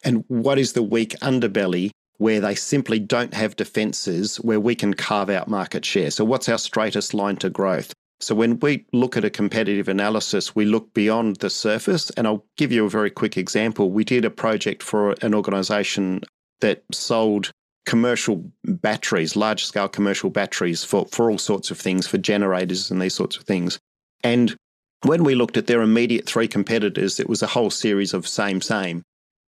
And 0.05 0.25
what 0.29 0.59
is 0.59 0.73
the 0.73 0.83
weak 0.83 1.13
underbelly 1.21 1.91
where 2.19 2.41
they 2.41 2.55
simply 2.55 2.99
don't 2.99 3.35
have 3.35 3.57
defenses 3.57 4.37
where 4.37 4.61
we 4.61 4.75
can 4.75 4.95
carve 4.95 5.31
out 5.31 5.49
market 5.49 5.85
share? 5.85 6.11
So, 6.11 6.25
what's 6.25 6.49
our 6.49 6.59
straightest 6.59 7.15
line 7.15 7.37
to 7.37 7.51
growth? 7.51 7.93
So 8.23 8.37
when 8.37 8.61
we 8.61 8.87
look 8.93 9.17
at 9.17 9.25
a 9.25 9.31
competitive 9.31 9.89
analysis, 9.89 10.55
we 10.55 10.65
look 10.65 10.95
beyond 10.95 11.37
the 11.37 11.51
surface. 11.51 12.11
And 12.11 12.27
I'll 12.27 12.47
give 12.57 12.71
you 12.71 12.85
a 12.87 12.91
very 12.91 13.11
quick 13.11 13.37
example. 13.37 13.91
We 13.91 14.05
did 14.05 14.25
a 14.25 14.31
project 14.31 14.83
for 14.83 15.17
an 15.23 15.35
organization 15.35 16.23
that 16.61 16.85
sold 16.93 17.51
commercial 17.85 18.49
batteries, 18.65 19.35
large 19.35 19.65
scale 19.65 19.89
commercial 19.89 20.31
batteries 20.31 20.85
for, 20.85 21.07
for 21.07 21.33
all 21.33 21.39
sorts 21.39 21.73
of 21.73 21.79
things, 21.79 22.07
for 22.07 22.17
generators 22.17 22.93
and 22.93 23.03
these 23.03 23.15
sorts 23.15 23.37
of 23.37 23.43
things. 23.43 23.81
And 24.23 24.55
when 25.03 25.25
we 25.25 25.35
looked 25.35 25.57
at 25.57 25.67
their 25.67 25.83
immediate 25.83 26.27
three 26.27 26.47
competitors, 26.47 27.19
it 27.19 27.29
was 27.29 27.43
a 27.43 27.49
whole 27.49 27.71
series 27.71 28.15
of 28.15 28.29
same, 28.29 28.61
same. 28.61 29.03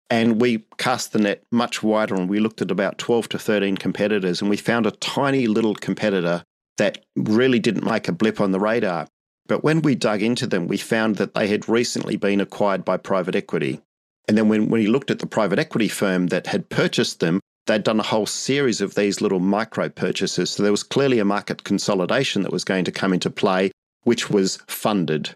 And 0.10 0.42
we 0.42 0.66
cast 0.80 1.14
the 1.14 1.20
net 1.20 1.44
much 1.52 1.84
wider 1.84 2.16
and 2.16 2.28
we 2.28 2.40
looked 2.40 2.64
at 2.64 2.72
about 2.72 2.98
12 2.98 3.30
to 3.30 3.40
13 3.40 3.78
competitors 3.78 4.42
and 4.42 4.50
we 4.50 4.58
found 4.58 4.88
a 4.88 4.92
tiny 4.92 5.46
little 5.46 5.76
competitor 5.76 6.44
that 6.78 7.06
really 7.16 7.60
didn't 7.60 7.86
make 7.86 8.08
a 8.08 8.14
blip 8.14 8.42
on 8.42 8.52
the 8.52 8.60
radar. 8.60 9.08
But 9.48 9.64
when 9.64 9.82
we 9.82 9.96
dug 9.96 10.22
into 10.22 10.48
them, 10.48 10.68
we 10.68 10.78
found 10.78 11.18
that 11.18 11.34
they 11.34 11.48
had 11.48 11.68
recently 11.68 12.16
been 12.16 12.40
acquired 12.40 12.86
by 12.86 12.98
private 12.98 13.36
equity. 13.36 13.82
And 14.28 14.38
then 14.38 14.48
when 14.48 14.70
we 14.70 14.88
looked 14.88 15.12
at 15.12 15.20
the 15.20 15.28
private 15.28 15.60
equity 15.60 15.90
firm 15.90 16.28
that 16.28 16.48
had 16.48 16.70
purchased 16.70 17.20
them, 17.20 17.42
they'd 17.66 17.84
done 17.84 18.00
a 18.00 18.04
whole 18.04 18.26
series 18.26 18.82
of 18.82 18.96
these 18.96 19.22
little 19.22 19.40
micro 19.40 19.90
purchases. 19.90 20.52
So 20.52 20.64
there 20.64 20.72
was 20.72 20.84
clearly 20.84 21.20
a 21.20 21.26
market 21.26 21.64
consolidation 21.64 22.44
that 22.44 22.52
was 22.52 22.64
going 22.64 22.86
to 22.86 22.92
come 22.92 23.14
into 23.14 23.30
play, 23.30 23.72
which 24.04 24.30
was 24.30 24.58
funded. 24.68 25.36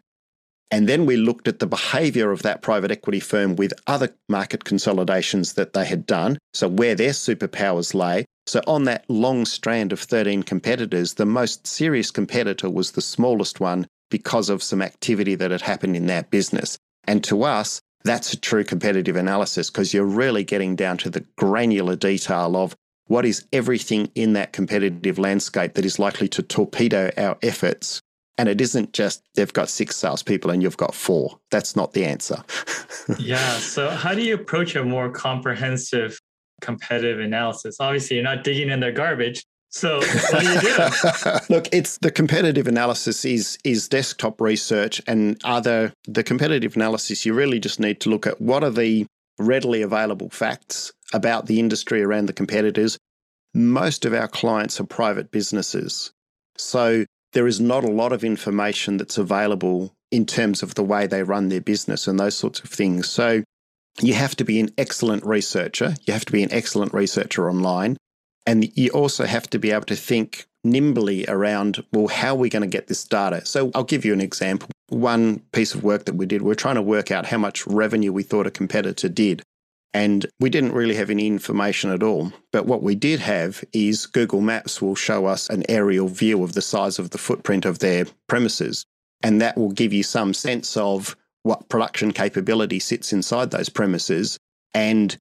And 0.69 0.88
then 0.88 1.06
we 1.06 1.15
looked 1.15 1.47
at 1.47 1.60
the 1.60 1.67
behavior 1.67 2.32
of 2.32 2.43
that 2.43 2.62
private 2.62 2.91
equity 2.91 3.21
firm 3.21 3.56
with 3.56 3.73
other 3.88 4.13
market 4.28 4.65
consolidations 4.65 5.54
that 5.54 5.73
they 5.73 5.86
had 5.86 6.06
done. 6.06 6.38
So, 6.54 6.67
where 6.67 6.95
their 6.95 7.12
superpowers 7.12 7.93
lay. 7.93 8.26
So, 8.47 8.62
on 8.65 8.86
that 8.86 9.03
long 9.10 9.45
strand 9.45 9.91
of 9.91 9.99
13 9.99 10.43
competitors, 10.43 11.15
the 11.15 11.25
most 11.25 11.67
serious 11.67 12.12
competitor 12.12 12.69
was 12.69 12.91
the 12.91 13.01
smallest 13.01 13.60
one 13.60 13.88
because 14.10 14.49
of 14.49 14.63
some 14.63 14.81
activity 14.81 15.36
that 15.36 15.51
had 15.51 15.62
happened 15.62 15.97
in 15.97 16.05
that 16.07 16.31
business. 16.31 16.77
And 17.05 17.21
to 17.25 17.43
us, 17.43 17.81
that's 18.05 18.31
a 18.31 18.39
true 18.39 18.63
competitive 18.63 19.17
analysis 19.17 19.69
because 19.69 19.93
you're 19.93 20.05
really 20.05 20.45
getting 20.45 20.77
down 20.77 20.97
to 20.99 21.10
the 21.10 21.25
granular 21.38 21.97
detail 21.97 22.55
of 22.55 22.73
what 23.07 23.25
is 23.25 23.45
everything 23.51 24.10
in 24.15 24.33
that 24.33 24.53
competitive 24.53 25.19
landscape 25.19 25.73
that 25.73 25.86
is 25.86 25.99
likely 25.99 26.29
to 26.29 26.41
torpedo 26.41 27.12
our 27.17 27.38
efforts 27.41 28.01
and 28.38 28.47
it 28.47 28.62
isn't 28.62 28.93
just 28.93 29.23
they've 29.36 29.51
got 29.53 29.69
six 29.69 29.95
salespeople 29.95 30.51
and 30.51 30.62
you've 30.62 30.77
got 30.77 30.93
four. 30.93 31.39
That's 31.49 31.75
not 31.75 31.93
the 31.93 32.05
answer. 32.05 32.43
yeah. 33.19 33.57
So, 33.57 33.89
how 33.89 34.13
do 34.13 34.21
you 34.21 34.36
approach 34.36 34.75
a 34.75 34.83
more 34.83 35.10
comprehensive 35.10 36.19
competitive 36.61 37.19
analysis? 37.19 37.77
Obviously, 37.79 38.17
you're 38.17 38.23
not 38.23 38.43
digging 38.43 38.69
in 38.69 38.79
their 38.79 38.91
garbage. 38.91 39.43
So, 39.69 39.97
what 40.31 40.39
do 40.39 40.47
you 40.47 40.61
do? 40.61 41.53
Look, 41.53 41.67
it's 41.71 41.97
the 41.97 42.11
competitive 42.11 42.67
analysis 42.67 43.25
is 43.25 43.57
is 43.63 43.87
desktop 43.87 44.39
research 44.39 45.01
and 45.07 45.39
other 45.43 45.93
the 46.05 46.23
competitive 46.23 46.75
analysis. 46.75 47.25
You 47.25 47.33
really 47.33 47.59
just 47.59 47.79
need 47.79 47.99
to 48.01 48.09
look 48.09 48.25
at 48.25 48.41
what 48.41 48.63
are 48.63 48.69
the 48.69 49.05
readily 49.39 49.81
available 49.81 50.29
facts 50.29 50.91
about 51.13 51.45
the 51.45 51.59
industry 51.59 52.01
around 52.01 52.27
the 52.27 52.33
competitors. 52.33 52.97
Most 53.53 54.05
of 54.05 54.13
our 54.13 54.27
clients 54.27 54.79
are 54.79 54.85
private 54.85 55.31
businesses. 55.31 56.11
So 56.57 57.05
there 57.33 57.47
is 57.47 57.59
not 57.59 57.83
a 57.83 57.91
lot 57.91 58.13
of 58.13 58.23
information 58.23 58.97
that's 58.97 59.17
available 59.17 59.93
in 60.11 60.25
terms 60.25 60.63
of 60.63 60.75
the 60.75 60.83
way 60.83 61.07
they 61.07 61.23
run 61.23 61.49
their 61.49 61.61
business 61.61 62.07
and 62.07 62.19
those 62.19 62.35
sorts 62.35 62.61
of 62.61 62.69
things. 62.69 63.09
So 63.09 63.43
you 64.01 64.13
have 64.13 64.36
to 64.38 64.43
be 64.43 64.60
an 64.60 64.69
excellent 64.77 65.25
researcher. 65.25 65.95
You 66.05 66.13
have 66.13 66.25
to 66.25 66.31
be 66.31 66.43
an 66.43 66.51
excellent 66.51 66.93
researcher 66.93 67.49
online. 67.49 67.97
And 68.45 68.71
you 68.77 68.89
also 68.91 69.25
have 69.25 69.49
to 69.49 69.60
be 69.60 69.71
able 69.71 69.86
to 69.86 69.95
think 69.95 70.47
nimbly 70.63 71.25
around, 71.27 71.83
well, 71.91 72.07
how 72.07 72.33
are 72.33 72.38
we 72.38 72.49
going 72.49 72.62
to 72.62 72.67
get 72.67 72.88
this 72.88 73.03
data? 73.03 73.45
So 73.45 73.71
I'll 73.75 73.83
give 73.83 74.05
you 74.05 74.13
an 74.13 74.21
example. 74.21 74.69
One 74.89 75.39
piece 75.51 75.73
of 75.73 75.83
work 75.83 76.05
that 76.05 76.15
we 76.15 76.25
did, 76.25 76.41
we're 76.41 76.55
trying 76.55 76.75
to 76.75 76.81
work 76.81 77.12
out 77.12 77.25
how 77.25 77.38
much 77.38 77.67
revenue 77.67 78.13
we 78.13 78.23
thought 78.23 78.47
a 78.47 78.51
competitor 78.51 79.10
did. 79.10 79.43
And 79.93 80.25
we 80.39 80.49
didn't 80.49 80.73
really 80.73 80.95
have 80.95 81.10
any 81.10 81.27
information 81.27 81.89
at 81.91 82.03
all. 82.03 82.31
But 82.51 82.67
what 82.67 82.83
we 82.83 82.95
did 82.95 83.19
have 83.19 83.63
is 83.73 84.05
Google 84.05 84.41
Maps 84.41 84.81
will 84.81 84.95
show 84.95 85.25
us 85.25 85.49
an 85.49 85.63
aerial 85.67 86.07
view 86.07 86.43
of 86.43 86.53
the 86.53 86.62
size 86.62 86.99
of 86.99 87.10
the 87.10 87.17
footprint 87.17 87.65
of 87.65 87.79
their 87.79 88.05
premises. 88.27 88.86
And 89.23 89.41
that 89.41 89.57
will 89.57 89.71
give 89.71 89.93
you 89.93 90.03
some 90.03 90.33
sense 90.33 90.77
of 90.77 91.17
what 91.43 91.69
production 91.69 92.12
capability 92.12 92.80
sits 92.80 93.13
inside 93.13 93.52
those 93.52 93.69
premises 93.69 94.38
and 94.73 95.17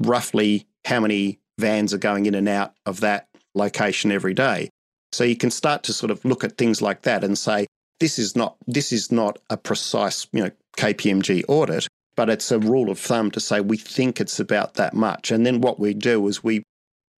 roughly 0.00 0.66
how 0.84 1.00
many 1.00 1.38
vans 1.58 1.92
are 1.94 1.98
going 1.98 2.26
in 2.26 2.34
and 2.34 2.48
out 2.48 2.74
of 2.84 3.00
that 3.00 3.28
location 3.54 4.12
every 4.12 4.34
day. 4.34 4.70
So 5.12 5.24
you 5.24 5.36
can 5.36 5.50
start 5.50 5.82
to 5.84 5.92
sort 5.92 6.10
of 6.10 6.24
look 6.24 6.44
at 6.44 6.58
things 6.58 6.82
like 6.82 7.02
that 7.02 7.24
and 7.24 7.36
say, 7.38 7.66
this 8.00 8.18
is 8.18 8.36
not 8.36 8.56
this 8.66 8.92
is 8.92 9.10
not 9.10 9.38
a 9.48 9.56
precise, 9.56 10.26
you 10.32 10.44
know, 10.44 10.50
KPMG 10.76 11.44
audit, 11.48 11.88
but 12.16 12.28
it's 12.28 12.50
a 12.50 12.58
rule 12.58 12.90
of 12.90 12.98
thumb 12.98 13.30
to 13.30 13.40
say 13.40 13.60
we 13.60 13.78
think 13.78 14.20
it's 14.20 14.38
about 14.38 14.74
that 14.74 14.94
much. 14.94 15.30
And 15.30 15.46
then 15.46 15.60
what 15.60 15.80
we 15.80 15.94
do 15.94 16.26
is 16.28 16.44
we 16.44 16.62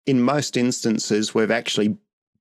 in 0.07 0.23
most 0.23 0.57
instances 0.57 1.35
we've 1.35 1.51
actually 1.51 1.97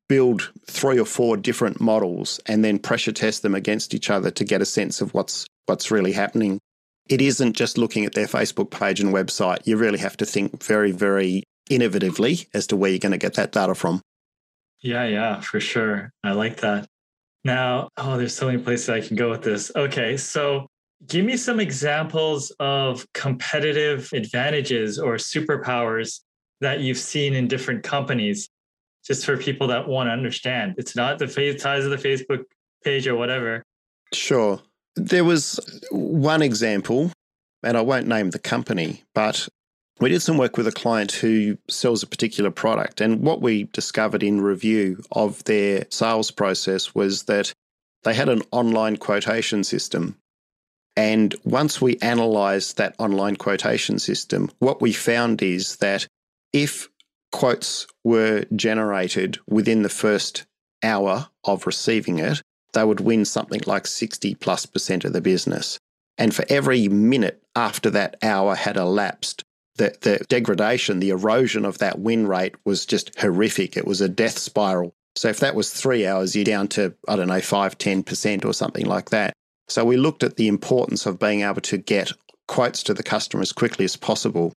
build 0.07 0.51
three 0.67 0.99
or 0.99 1.05
four 1.05 1.35
different 1.35 1.81
models 1.81 2.39
and 2.45 2.63
then 2.63 2.79
pressure 2.79 3.11
test 3.11 3.41
them 3.41 3.55
against 3.55 3.93
each 3.93 4.09
other 4.09 4.31
to 4.31 4.45
get 4.45 4.61
a 4.61 4.65
sense 4.65 5.01
of 5.01 5.13
what's 5.13 5.45
what's 5.67 5.91
really 5.91 6.13
happening. 6.13 6.59
It 7.07 7.21
isn't 7.21 7.53
just 7.53 7.77
looking 7.77 8.05
at 8.05 8.15
their 8.15 8.27
Facebook 8.27 8.71
page 8.71 8.99
and 8.99 9.13
website. 9.13 9.65
You 9.65 9.77
really 9.77 9.99
have 9.99 10.17
to 10.17 10.25
think 10.25 10.63
very, 10.63 10.91
very 10.91 11.43
innovatively 11.69 12.47
as 12.53 12.67
to 12.67 12.75
where 12.75 12.89
you're 12.89 12.99
going 12.99 13.11
to 13.11 13.17
get 13.17 13.35
that 13.35 13.51
data 13.51 13.75
from. 13.75 14.01
Yeah, 14.81 15.05
yeah, 15.05 15.39
for 15.39 15.59
sure. 15.59 16.11
I 16.23 16.31
like 16.31 16.61
that. 16.61 16.87
Now, 17.43 17.89
oh, 17.97 18.17
there's 18.17 18.35
so 18.35 18.47
many 18.47 18.61
places 18.61 18.89
I 18.89 19.01
can 19.01 19.15
go 19.15 19.29
with 19.29 19.43
this. 19.43 19.71
Okay, 19.75 20.17
so 20.17 20.67
give 21.07 21.23
me 21.23 21.37
some 21.37 21.59
examples 21.59 22.51
of 22.59 23.05
competitive 23.13 24.09
advantages 24.13 24.99
or 24.99 25.15
superpowers 25.15 26.21
that 26.61 26.79
you've 26.81 26.97
seen 26.97 27.33
in 27.33 27.47
different 27.47 27.83
companies, 27.83 28.49
just 29.05 29.25
for 29.25 29.37
people 29.37 29.67
that 29.67 29.87
want 29.87 30.07
to 30.07 30.11
understand. 30.11 30.75
It's 30.77 30.95
not 30.95 31.19
the 31.19 31.27
size 31.57 31.85
of 31.85 31.91
the 31.91 31.97
Facebook 31.97 32.43
page 32.83 33.07
or 33.07 33.15
whatever. 33.15 33.63
Sure. 34.13 34.59
There 34.97 35.23
was 35.23 35.59
one 35.91 36.41
example, 36.41 37.11
and 37.63 37.77
I 37.77 37.81
won't 37.81 38.07
name 38.07 38.31
the 38.31 38.39
company, 38.39 39.03
but 39.13 39.47
we 39.99 40.09
did 40.09 40.21
some 40.21 40.37
work 40.37 40.57
with 40.57 40.67
a 40.67 40.71
client 40.71 41.11
who 41.11 41.57
sells 41.69 42.03
a 42.03 42.07
particular 42.07 42.51
product. 42.51 43.01
And 43.01 43.21
what 43.21 43.41
we 43.41 43.63
discovered 43.65 44.23
in 44.23 44.41
review 44.41 45.03
of 45.11 45.43
their 45.45 45.85
sales 45.89 46.31
process 46.31 46.93
was 46.93 47.23
that 47.23 47.53
they 48.03 48.13
had 48.13 48.29
an 48.29 48.43
online 48.51 48.97
quotation 48.97 49.63
system. 49.63 50.17
And 50.95 51.35
once 51.43 51.79
we 51.79 51.97
analyzed 51.97 52.77
that 52.77 52.95
online 52.97 53.35
quotation 53.35 53.99
system, 53.99 54.49
what 54.59 54.81
we 54.81 54.93
found 54.93 55.41
is 55.41 55.77
that 55.77 56.07
if 56.53 56.89
quotes 57.31 57.85
were 58.03 58.45
generated 58.55 59.37
within 59.47 59.83
the 59.83 59.89
first 59.89 60.45
hour 60.83 61.27
of 61.43 61.67
receiving 61.67 62.19
it, 62.19 62.41
they 62.73 62.83
would 62.83 62.99
win 62.99 63.25
something 63.25 63.61
like 63.65 63.87
60 63.87 64.35
plus 64.35 64.65
percent 64.65 65.05
of 65.05 65.13
the 65.13 65.21
business. 65.21 65.77
And 66.17 66.33
for 66.33 66.45
every 66.49 66.87
minute 66.87 67.43
after 67.55 67.89
that 67.91 68.17
hour 68.23 68.55
had 68.55 68.77
elapsed, 68.77 69.43
the, 69.77 69.95
the 70.01 70.25
degradation, 70.27 70.99
the 70.99 71.11
erosion 71.11 71.63
of 71.63 71.77
that 71.77 71.99
win 71.99 72.27
rate 72.27 72.55
was 72.65 72.85
just 72.85 73.17
horrific. 73.19 73.77
It 73.77 73.85
was 73.85 74.01
a 74.01 74.09
death 74.09 74.37
spiral. 74.37 74.93
So 75.15 75.29
if 75.29 75.39
that 75.39 75.55
was 75.55 75.71
three 75.71 76.05
hours, 76.05 76.35
you're 76.35 76.45
down 76.45 76.67
to, 76.69 76.93
I 77.07 77.15
don't 77.15 77.27
know, 77.27 77.41
5, 77.41 77.77
10% 77.77 78.45
or 78.45 78.53
something 78.53 78.85
like 78.85 79.09
that. 79.11 79.33
So 79.67 79.83
we 79.83 79.97
looked 79.97 80.23
at 80.23 80.37
the 80.37 80.47
importance 80.47 81.05
of 81.05 81.19
being 81.19 81.41
able 81.41 81.61
to 81.61 81.77
get 81.77 82.11
quotes 82.47 82.83
to 82.83 82.93
the 82.93 83.03
customer 83.03 83.41
as 83.41 83.51
quickly 83.51 83.85
as 83.85 83.95
possible. 83.95 84.53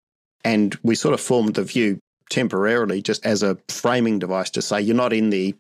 And 0.45 0.77
we 0.83 0.95
sort 0.95 1.15
of 1.15 1.21
formed 1.21 1.55
the 1.55 1.65
view 1.65 1.99
temporarily 2.31 3.03
just 3.03 3.25
as 3.25 3.43
a 3.43 3.59
framing 3.69 4.19
device 4.19 4.51
to 4.51 4.63
say 4.63 4.81
you're 4.81 4.95
not 4.95 5.13
in 5.13 5.31
the 5.31 5.55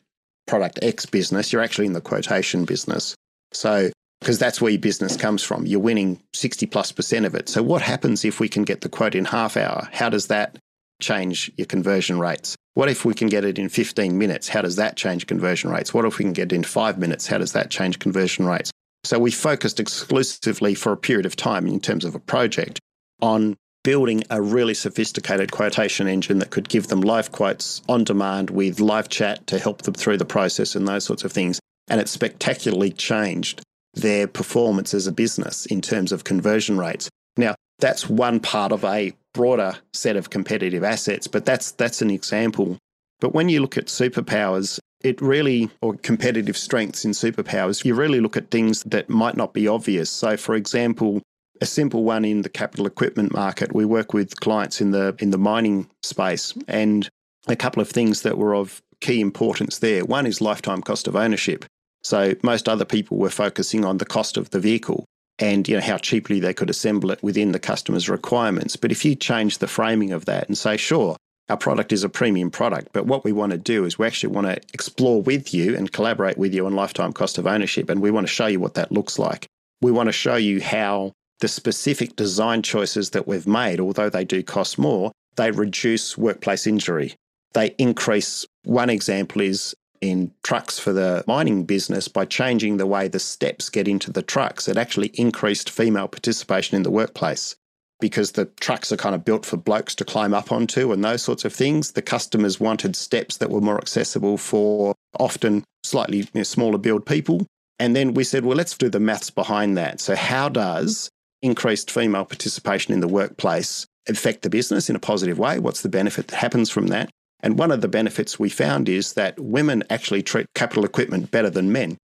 product 0.48 0.80
X 0.82 1.06
business, 1.06 1.52
you're 1.52 1.62
actually 1.62 1.86
in 1.86 1.92
the 1.92 2.00
quotation 2.00 2.64
business. 2.64 3.14
So, 3.52 3.90
because 4.20 4.38
that's 4.38 4.60
where 4.60 4.72
your 4.72 4.80
business 4.80 5.16
comes 5.16 5.44
from, 5.44 5.64
you're 5.64 5.78
winning 5.78 6.20
60 6.34 6.66
plus 6.66 6.90
percent 6.90 7.24
of 7.24 7.36
it. 7.36 7.48
So, 7.48 7.62
what 7.62 7.82
happens 7.82 8.24
if 8.24 8.40
we 8.40 8.48
can 8.48 8.64
get 8.64 8.80
the 8.80 8.88
quote 8.88 9.14
in 9.14 9.26
half 9.26 9.56
hour? 9.56 9.88
How 9.92 10.08
does 10.08 10.26
that 10.26 10.58
change 11.00 11.52
your 11.56 11.66
conversion 11.66 12.18
rates? 12.18 12.56
What 12.74 12.88
if 12.88 13.04
we 13.04 13.14
can 13.14 13.28
get 13.28 13.44
it 13.44 13.58
in 13.58 13.68
15 13.68 14.18
minutes? 14.18 14.48
How 14.48 14.62
does 14.62 14.76
that 14.76 14.96
change 14.96 15.26
conversion 15.26 15.70
rates? 15.70 15.94
What 15.94 16.04
if 16.04 16.18
we 16.18 16.24
can 16.24 16.32
get 16.32 16.52
it 16.52 16.56
in 16.56 16.64
five 16.64 16.98
minutes? 16.98 17.26
How 17.26 17.38
does 17.38 17.52
that 17.52 17.70
change 17.70 17.98
conversion 18.00 18.46
rates? 18.46 18.72
So, 19.04 19.18
we 19.18 19.30
focused 19.30 19.78
exclusively 19.78 20.74
for 20.74 20.92
a 20.92 20.96
period 20.96 21.26
of 21.26 21.36
time 21.36 21.66
in 21.66 21.78
terms 21.78 22.04
of 22.04 22.14
a 22.14 22.20
project 22.20 22.80
on 23.20 23.56
building 23.88 24.22
a 24.28 24.42
really 24.42 24.74
sophisticated 24.74 25.50
quotation 25.50 26.06
engine 26.06 26.40
that 26.40 26.50
could 26.50 26.68
give 26.68 26.88
them 26.88 27.00
live 27.00 27.32
quotes 27.32 27.80
on 27.88 28.04
demand 28.04 28.50
with 28.50 28.80
live 28.80 29.08
chat 29.08 29.46
to 29.46 29.58
help 29.58 29.80
them 29.80 29.94
through 29.94 30.18
the 30.18 30.26
process 30.26 30.76
and 30.76 30.86
those 30.86 31.04
sorts 31.04 31.24
of 31.24 31.32
things. 31.32 31.58
And 31.88 31.98
it 31.98 32.06
spectacularly 32.06 32.90
changed 32.90 33.62
their 33.94 34.26
performance 34.26 34.92
as 34.92 35.06
a 35.06 35.12
business 35.12 35.64
in 35.64 35.80
terms 35.80 36.12
of 36.12 36.22
conversion 36.22 36.76
rates. 36.76 37.08
Now, 37.38 37.54
that's 37.78 38.10
one 38.10 38.40
part 38.40 38.72
of 38.72 38.84
a 38.84 39.14
broader 39.32 39.78
set 39.94 40.16
of 40.16 40.28
competitive 40.28 40.84
assets, 40.84 41.26
but 41.26 41.46
that's 41.46 41.70
that's 41.70 42.02
an 42.02 42.10
example. 42.10 42.76
But 43.20 43.32
when 43.32 43.48
you 43.48 43.62
look 43.62 43.78
at 43.78 43.86
superpowers, 43.86 44.78
it 45.00 45.18
really, 45.22 45.70
or 45.80 45.94
competitive 45.94 46.58
strengths 46.58 47.06
in 47.06 47.12
superpowers, 47.12 47.86
you 47.86 47.94
really 47.94 48.20
look 48.20 48.36
at 48.36 48.50
things 48.50 48.82
that 48.82 49.08
might 49.08 49.38
not 49.38 49.54
be 49.54 49.66
obvious. 49.66 50.10
So, 50.10 50.36
for 50.36 50.56
example, 50.56 51.22
a 51.60 51.66
simple 51.66 52.04
one 52.04 52.24
in 52.24 52.42
the 52.42 52.48
capital 52.48 52.86
equipment 52.86 53.32
market. 53.32 53.74
We 53.74 53.84
work 53.84 54.14
with 54.14 54.40
clients 54.40 54.80
in 54.80 54.90
the 54.90 55.14
in 55.18 55.30
the 55.30 55.38
mining 55.38 55.88
space, 56.02 56.54
and 56.66 57.08
a 57.46 57.56
couple 57.56 57.80
of 57.80 57.88
things 57.88 58.22
that 58.22 58.38
were 58.38 58.54
of 58.54 58.82
key 59.00 59.20
importance 59.20 59.78
there. 59.78 60.04
One 60.04 60.26
is 60.26 60.40
lifetime 60.40 60.82
cost 60.82 61.06
of 61.08 61.16
ownership. 61.16 61.64
So 62.02 62.34
most 62.42 62.68
other 62.68 62.84
people 62.84 63.16
were 63.16 63.30
focusing 63.30 63.84
on 63.84 63.98
the 63.98 64.06
cost 64.06 64.36
of 64.36 64.50
the 64.50 64.60
vehicle 64.60 65.04
and 65.38 65.68
you 65.68 65.76
know 65.76 65.82
how 65.82 65.98
cheaply 65.98 66.40
they 66.40 66.54
could 66.54 66.70
assemble 66.70 67.10
it 67.10 67.22
within 67.22 67.52
the 67.52 67.58
customer's 67.58 68.08
requirements. 68.08 68.76
But 68.76 68.92
if 68.92 69.04
you 69.04 69.14
change 69.14 69.58
the 69.58 69.68
framing 69.68 70.12
of 70.12 70.24
that 70.24 70.48
and 70.48 70.58
say, 70.58 70.76
sure, 70.76 71.16
our 71.48 71.56
product 71.56 71.92
is 71.92 72.04
a 72.04 72.08
premium 72.08 72.50
product, 72.50 72.88
but 72.92 73.06
what 73.06 73.24
we 73.24 73.32
want 73.32 73.52
to 73.52 73.58
do 73.58 73.84
is 73.84 73.98
we 73.98 74.06
actually 74.06 74.34
want 74.34 74.48
to 74.48 74.60
explore 74.74 75.22
with 75.22 75.54
you 75.54 75.76
and 75.76 75.92
collaborate 75.92 76.36
with 76.36 76.52
you 76.52 76.66
on 76.66 76.74
lifetime 76.74 77.12
cost 77.12 77.38
of 77.38 77.46
ownership, 77.46 77.88
and 77.88 78.02
we 78.02 78.10
want 78.10 78.26
to 78.26 78.32
show 78.32 78.46
you 78.46 78.60
what 78.60 78.74
that 78.74 78.92
looks 78.92 79.18
like. 79.18 79.46
We 79.80 79.92
want 79.92 80.08
to 80.08 80.12
show 80.12 80.36
you 80.36 80.60
how 80.60 81.12
the 81.40 81.48
specific 81.48 82.16
design 82.16 82.62
choices 82.62 83.10
that 83.10 83.26
we've 83.28 83.46
made, 83.46 83.80
although 83.80 84.10
they 84.10 84.24
do 84.24 84.42
cost 84.42 84.78
more, 84.78 85.12
they 85.36 85.50
reduce 85.50 86.18
workplace 86.18 86.66
injury. 86.66 87.14
They 87.54 87.74
increase, 87.78 88.44
one 88.64 88.90
example 88.90 89.40
is 89.40 89.74
in 90.00 90.32
trucks 90.42 90.78
for 90.78 90.92
the 90.92 91.24
mining 91.26 91.64
business, 91.64 92.08
by 92.08 92.24
changing 92.24 92.76
the 92.76 92.86
way 92.86 93.08
the 93.08 93.18
steps 93.18 93.68
get 93.68 93.88
into 93.88 94.12
the 94.12 94.22
trucks, 94.22 94.68
it 94.68 94.76
actually 94.76 95.10
increased 95.14 95.70
female 95.70 96.08
participation 96.08 96.76
in 96.76 96.82
the 96.82 96.90
workplace 96.90 97.56
because 98.00 98.32
the 98.32 98.44
trucks 98.60 98.92
are 98.92 98.96
kind 98.96 99.14
of 99.14 99.24
built 99.24 99.44
for 99.44 99.56
blokes 99.56 99.94
to 99.96 100.04
climb 100.04 100.32
up 100.32 100.52
onto 100.52 100.92
and 100.92 101.04
those 101.04 101.22
sorts 101.22 101.44
of 101.44 101.52
things. 101.52 101.92
The 101.92 102.02
customers 102.02 102.60
wanted 102.60 102.94
steps 102.94 103.38
that 103.38 103.50
were 103.50 103.60
more 103.60 103.78
accessible 103.78 104.38
for 104.38 104.94
often 105.18 105.64
slightly 105.82 106.18
you 106.18 106.28
know, 106.34 106.42
smaller 106.44 106.78
build 106.78 107.06
people. 107.06 107.44
And 107.80 107.96
then 107.96 108.14
we 108.14 108.24
said, 108.24 108.44
well, 108.44 108.56
let's 108.56 108.76
do 108.76 108.88
the 108.88 109.00
maths 109.00 109.30
behind 109.30 109.76
that. 109.78 110.00
So, 110.00 110.14
how 110.14 110.48
does 110.48 111.08
increased 111.42 111.90
female 111.90 112.24
participation 112.24 112.92
in 112.92 113.00
the 113.00 113.08
workplace 113.08 113.86
affect 114.08 114.42
the 114.42 114.50
business 114.50 114.88
in 114.88 114.96
a 114.96 115.00
positive 115.00 115.38
way? 115.38 115.58
What's 115.58 115.82
the 115.82 115.88
benefit 115.88 116.28
that 116.28 116.36
happens 116.36 116.70
from 116.70 116.88
that? 116.88 117.10
And 117.40 117.58
one 117.58 117.70
of 117.70 117.80
the 117.80 117.88
benefits 117.88 118.38
we 118.38 118.48
found 118.48 118.88
is 118.88 119.12
that 119.12 119.38
women 119.38 119.84
actually 119.90 120.22
treat 120.22 120.46
capital 120.54 120.84
equipment 120.84 121.30
better 121.30 121.50
than 121.50 121.70
men. 121.70 121.98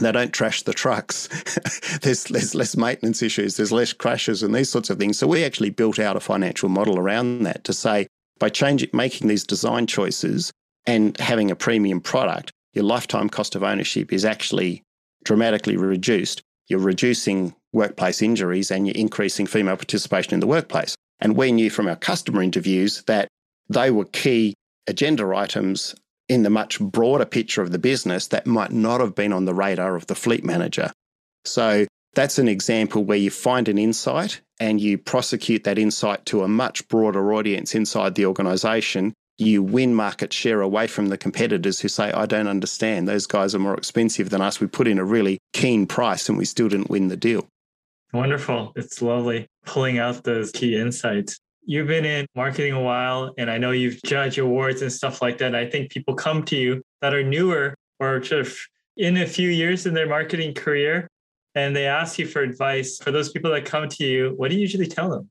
They 0.00 0.12
don't 0.12 0.32
trash 0.32 0.62
the 0.62 0.72
trucks. 0.72 1.28
there's, 2.02 2.24
there's 2.24 2.54
less 2.54 2.76
maintenance 2.76 3.22
issues, 3.22 3.56
there's 3.56 3.72
less 3.72 3.92
crashes 3.92 4.42
and 4.42 4.54
these 4.54 4.70
sorts 4.70 4.90
of 4.90 4.98
things. 4.98 5.18
So 5.18 5.26
we 5.26 5.44
actually 5.44 5.70
built 5.70 5.98
out 5.98 6.16
a 6.16 6.20
financial 6.20 6.68
model 6.68 6.98
around 6.98 7.44
that 7.44 7.64
to 7.64 7.72
say 7.72 8.06
by 8.38 8.48
changing 8.48 8.90
making 8.92 9.28
these 9.28 9.44
design 9.44 9.86
choices 9.86 10.52
and 10.86 11.18
having 11.18 11.50
a 11.50 11.56
premium 11.56 12.00
product, 12.00 12.52
your 12.72 12.84
lifetime 12.84 13.28
cost 13.28 13.54
of 13.54 13.62
ownership 13.62 14.12
is 14.12 14.24
actually 14.24 14.82
dramatically 15.24 15.76
reduced. 15.76 16.42
You're 16.68 16.78
reducing 16.78 17.54
workplace 17.72 18.22
injuries 18.22 18.70
and 18.70 18.86
you're 18.86 18.96
increasing 18.96 19.46
female 19.46 19.76
participation 19.76 20.34
in 20.34 20.40
the 20.40 20.46
workplace. 20.46 20.94
And 21.20 21.36
we 21.36 21.52
knew 21.52 21.70
from 21.70 21.88
our 21.88 21.96
customer 21.96 22.42
interviews 22.42 23.02
that 23.06 23.28
they 23.68 23.90
were 23.90 24.04
key 24.06 24.54
agenda 24.86 25.34
items 25.36 25.94
in 26.28 26.42
the 26.42 26.50
much 26.50 26.80
broader 26.80 27.24
picture 27.24 27.62
of 27.62 27.72
the 27.72 27.78
business 27.78 28.28
that 28.28 28.46
might 28.46 28.72
not 28.72 29.00
have 29.00 29.14
been 29.14 29.32
on 29.32 29.44
the 29.44 29.54
radar 29.54 29.96
of 29.96 30.06
the 30.06 30.14
fleet 30.14 30.44
manager. 30.44 30.90
So 31.44 31.86
that's 32.14 32.38
an 32.38 32.48
example 32.48 33.04
where 33.04 33.18
you 33.18 33.30
find 33.30 33.68
an 33.68 33.78
insight 33.78 34.40
and 34.60 34.80
you 34.80 34.98
prosecute 34.98 35.64
that 35.64 35.78
insight 35.78 36.26
to 36.26 36.42
a 36.42 36.48
much 36.48 36.86
broader 36.88 37.32
audience 37.32 37.74
inside 37.74 38.14
the 38.14 38.26
organization. 38.26 39.12
you 39.38 39.62
win 39.62 39.94
market 39.94 40.32
share 40.32 40.60
away 40.60 40.88
from 40.88 41.06
the 41.06 41.16
competitors 41.16 41.78
who 41.80 41.88
say, 41.88 42.10
I 42.10 42.26
don't 42.26 42.48
understand. 42.48 43.06
Those 43.08 43.26
guys 43.26 43.54
are 43.54 43.60
more 43.60 43.76
expensive 43.76 44.30
than 44.30 44.42
us. 44.42 44.60
We 44.60 44.66
put 44.66 44.88
in 44.88 44.98
a 44.98 45.04
really 45.04 45.38
keen 45.52 45.86
price 45.86 46.28
and 46.28 46.36
we 46.36 46.44
still 46.44 46.68
didn't 46.68 46.90
win 46.90 47.08
the 47.08 47.16
deal. 47.16 47.46
Wonderful. 48.12 48.72
It's 48.76 49.02
lovely 49.02 49.48
pulling 49.66 49.98
out 49.98 50.24
those 50.24 50.50
key 50.50 50.76
insights. 50.76 51.38
You've 51.64 51.88
been 51.88 52.06
in 52.06 52.26
marketing 52.34 52.72
a 52.72 52.80
while, 52.80 53.34
and 53.36 53.50
I 53.50 53.58
know 53.58 53.72
you've 53.72 54.02
judged 54.02 54.38
awards 54.38 54.80
and 54.80 54.90
stuff 54.90 55.20
like 55.20 55.38
that. 55.38 55.54
I 55.54 55.68
think 55.68 55.90
people 55.90 56.14
come 56.14 56.42
to 56.44 56.56
you 56.56 56.82
that 57.02 57.12
are 57.12 57.22
newer 57.22 57.74
or 58.00 58.20
just 58.20 58.58
in 58.96 59.18
a 59.18 59.26
few 59.26 59.50
years 59.50 59.86
in 59.86 59.94
their 59.94 60.08
marketing 60.08 60.54
career 60.54 61.08
and 61.54 61.74
they 61.74 61.86
ask 61.86 62.18
you 62.18 62.26
for 62.26 62.42
advice. 62.42 62.98
For 62.98 63.10
those 63.10 63.30
people 63.30 63.50
that 63.50 63.64
come 63.64 63.88
to 63.88 64.04
you, 64.04 64.34
what 64.36 64.50
do 64.50 64.56
you 64.56 64.60
usually 64.60 64.86
tell 64.86 65.10
them? 65.10 65.30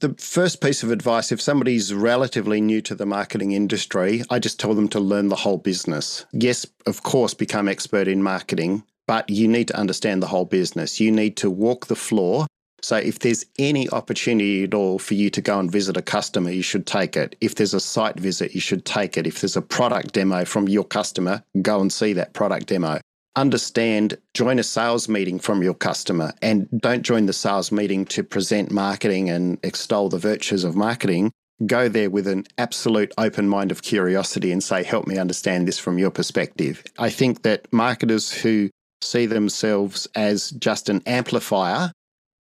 The 0.00 0.14
first 0.18 0.60
piece 0.60 0.82
of 0.82 0.90
advice 0.90 1.30
if 1.30 1.40
somebody's 1.40 1.94
relatively 1.94 2.60
new 2.60 2.80
to 2.82 2.94
the 2.94 3.06
marketing 3.06 3.52
industry, 3.52 4.24
I 4.30 4.40
just 4.40 4.58
tell 4.58 4.74
them 4.74 4.88
to 4.88 5.00
learn 5.00 5.28
the 5.28 5.36
whole 5.36 5.58
business. 5.58 6.26
Yes, 6.32 6.66
of 6.86 7.04
course, 7.04 7.34
become 7.34 7.68
expert 7.68 8.08
in 8.08 8.20
marketing, 8.20 8.82
but 9.06 9.28
you 9.28 9.48
need 9.48 9.68
to 9.68 9.76
understand 9.76 10.22
the 10.22 10.26
whole 10.26 10.44
business. 10.44 11.00
You 11.00 11.10
need 11.10 11.36
to 11.38 11.50
walk 11.50 11.86
the 11.86 11.96
floor. 11.96 12.46
So, 12.82 12.96
if 12.96 13.20
there's 13.20 13.44
any 13.58 13.88
opportunity 13.90 14.64
at 14.64 14.74
all 14.74 14.98
for 14.98 15.14
you 15.14 15.30
to 15.30 15.40
go 15.40 15.60
and 15.60 15.70
visit 15.70 15.96
a 15.96 16.02
customer, 16.02 16.50
you 16.50 16.62
should 16.62 16.86
take 16.86 17.16
it. 17.16 17.36
If 17.40 17.54
there's 17.54 17.74
a 17.74 17.80
site 17.80 18.18
visit, 18.18 18.54
you 18.54 18.60
should 18.60 18.84
take 18.84 19.16
it. 19.16 19.26
If 19.26 19.40
there's 19.40 19.56
a 19.56 19.62
product 19.62 20.12
demo 20.14 20.44
from 20.44 20.68
your 20.68 20.84
customer, 20.84 21.44
go 21.62 21.80
and 21.80 21.92
see 21.92 22.12
that 22.14 22.32
product 22.32 22.66
demo 22.66 22.98
understand, 23.36 24.18
join 24.34 24.58
a 24.58 24.62
sales 24.62 25.08
meeting 25.08 25.38
from 25.38 25.62
your 25.62 25.74
customer 25.74 26.32
and 26.42 26.68
don't 26.80 27.02
join 27.02 27.26
the 27.26 27.32
sales 27.32 27.72
meeting 27.72 28.04
to 28.04 28.22
present 28.22 28.70
marketing 28.70 29.30
and 29.30 29.58
extol 29.62 30.08
the 30.08 30.18
virtues 30.18 30.64
of 30.64 30.76
marketing. 30.76 31.32
Go 31.66 31.88
there 31.88 32.10
with 32.10 32.26
an 32.26 32.44
absolute 32.58 33.12
open 33.18 33.48
mind 33.48 33.70
of 33.70 33.82
curiosity 33.82 34.50
and 34.52 34.62
say, 34.62 34.82
help 34.82 35.06
me 35.06 35.16
understand 35.16 35.68
this 35.68 35.78
from 35.78 35.98
your 35.98 36.10
perspective. 36.10 36.82
I 36.98 37.08
think 37.08 37.42
that 37.42 37.72
marketers 37.72 38.32
who 38.32 38.68
see 39.02 39.26
themselves 39.26 40.08
as 40.14 40.50
just 40.50 40.88
an 40.88 41.02
amplifier 41.06 41.92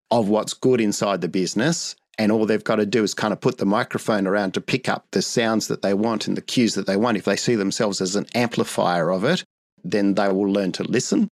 of 0.10 0.30
what's 0.30 0.54
good 0.54 0.82
inside 0.82 1.22
the 1.22 1.28
business 1.28 1.96
and 2.18 2.32
all 2.32 2.46
they've 2.46 2.64
got 2.64 2.76
to 2.76 2.86
do 2.86 3.04
is 3.04 3.14
kind 3.14 3.34
of 3.34 3.42
put 3.42 3.58
the 3.58 3.66
microphone 3.66 4.28
around 4.28 4.54
to 4.54 4.62
pick 4.62 4.90
up 4.90 5.08
the 5.12 5.22
sounds 5.22 5.68
that 5.68 5.82
they 5.82 5.94
want 5.94 6.28
and 6.28 6.38
the 6.38 6.42
cues 6.42 6.76
that 6.76 6.86
they 6.86 6.98
want. 6.98 7.18
If 7.18 7.26
they 7.26 7.36
see 7.36 7.56
themselves 7.56 8.02
as 8.02 8.16
an 8.16 8.28
amplifier 8.36 9.12
of 9.12 9.24
it, 9.24 9.44
then 9.84 10.14
they 10.16 10.28
will 10.28 10.52
learn 10.52 10.72
to 10.74 10.84
listen. 10.84 11.28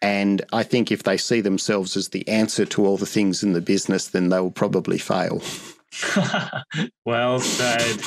And 0.00 0.42
I 0.52 0.62
think 0.62 0.90
if 0.90 1.02
they 1.02 1.18
see 1.18 1.42
themselves 1.42 1.96
as 1.96 2.08
the 2.08 2.26
answer 2.26 2.64
to 2.64 2.86
all 2.86 2.96
the 2.96 3.04
things 3.04 3.42
in 3.42 3.52
the 3.52 3.60
business, 3.60 4.08
then 4.08 4.30
they 4.30 4.40
will 4.40 4.50
probably 4.50 4.96
fail. 4.96 5.42
well 7.04 7.40
said. 7.40 8.00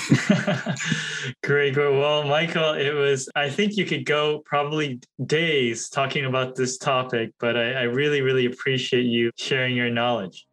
great. 1.43 1.75
Well, 1.75 2.23
Michael, 2.23 2.73
it 2.73 2.93
was, 2.93 3.29
I 3.35 3.49
think 3.49 3.77
you 3.77 3.85
could 3.85 4.05
go 4.05 4.39
probably 4.45 4.99
days 5.25 5.89
talking 5.89 6.25
about 6.25 6.55
this 6.55 6.77
topic, 6.77 7.31
but 7.39 7.57
I, 7.57 7.73
I 7.73 7.81
really, 7.83 8.21
really 8.21 8.45
appreciate 8.45 9.03
you 9.03 9.31
sharing 9.37 9.75
your 9.75 9.89
knowledge. 9.89 10.45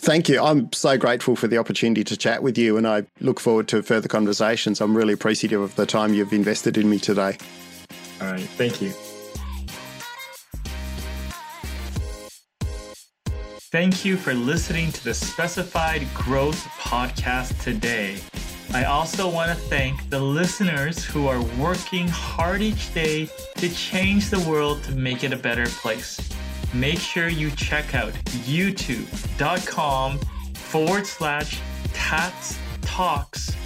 Thank 0.00 0.28
you. 0.28 0.42
I'm 0.42 0.72
so 0.72 0.98
grateful 0.98 1.36
for 1.36 1.46
the 1.46 1.58
opportunity 1.58 2.02
to 2.02 2.16
chat 2.16 2.42
with 2.42 2.58
you, 2.58 2.76
and 2.76 2.88
I 2.88 3.04
look 3.20 3.38
forward 3.38 3.68
to 3.68 3.82
further 3.84 4.08
conversations. 4.08 4.80
I'm 4.80 4.96
really 4.96 5.12
appreciative 5.12 5.60
of 5.60 5.76
the 5.76 5.86
time 5.86 6.12
you've 6.12 6.32
invested 6.32 6.76
in 6.76 6.90
me 6.90 6.98
today. 6.98 7.38
All 8.20 8.26
right. 8.26 8.40
Thank 8.40 8.82
you. 8.82 8.92
Thank 13.72 14.04
you 14.04 14.18
for 14.18 14.34
listening 14.34 14.92
to 14.92 15.02
the 15.02 15.14
Specified 15.14 16.06
Growth 16.12 16.62
Podcast 16.78 17.58
today. 17.62 18.18
I 18.74 18.84
also 18.84 19.26
want 19.30 19.48
to 19.48 19.56
thank 19.56 20.10
the 20.10 20.20
listeners 20.20 21.02
who 21.02 21.26
are 21.26 21.40
working 21.58 22.06
hard 22.06 22.60
each 22.60 22.92
day 22.92 23.30
to 23.56 23.74
change 23.74 24.28
the 24.28 24.40
world 24.40 24.84
to 24.84 24.94
make 24.94 25.24
it 25.24 25.32
a 25.32 25.38
better 25.38 25.64
place. 25.64 26.20
Make 26.74 26.98
sure 26.98 27.28
you 27.28 27.50
check 27.52 27.94
out 27.94 28.12
youtube.com 28.44 30.18
forward 30.52 31.06
slash 31.06 31.58
tats 31.94 32.58
talks 32.82 33.56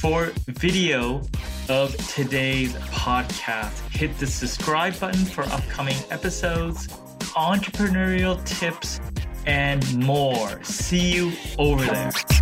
for 0.00 0.32
video 0.48 1.22
of 1.68 1.96
today's 2.08 2.72
podcast. 2.90 3.78
Hit 3.90 4.18
the 4.18 4.26
subscribe 4.26 4.98
button 4.98 5.24
for 5.24 5.44
upcoming 5.44 5.98
episodes, 6.10 6.88
entrepreneurial 7.36 8.44
tips, 8.44 8.98
and 9.46 9.98
more. 9.98 10.62
See 10.62 11.12
you 11.12 11.32
over 11.58 11.84
there. 11.84 12.41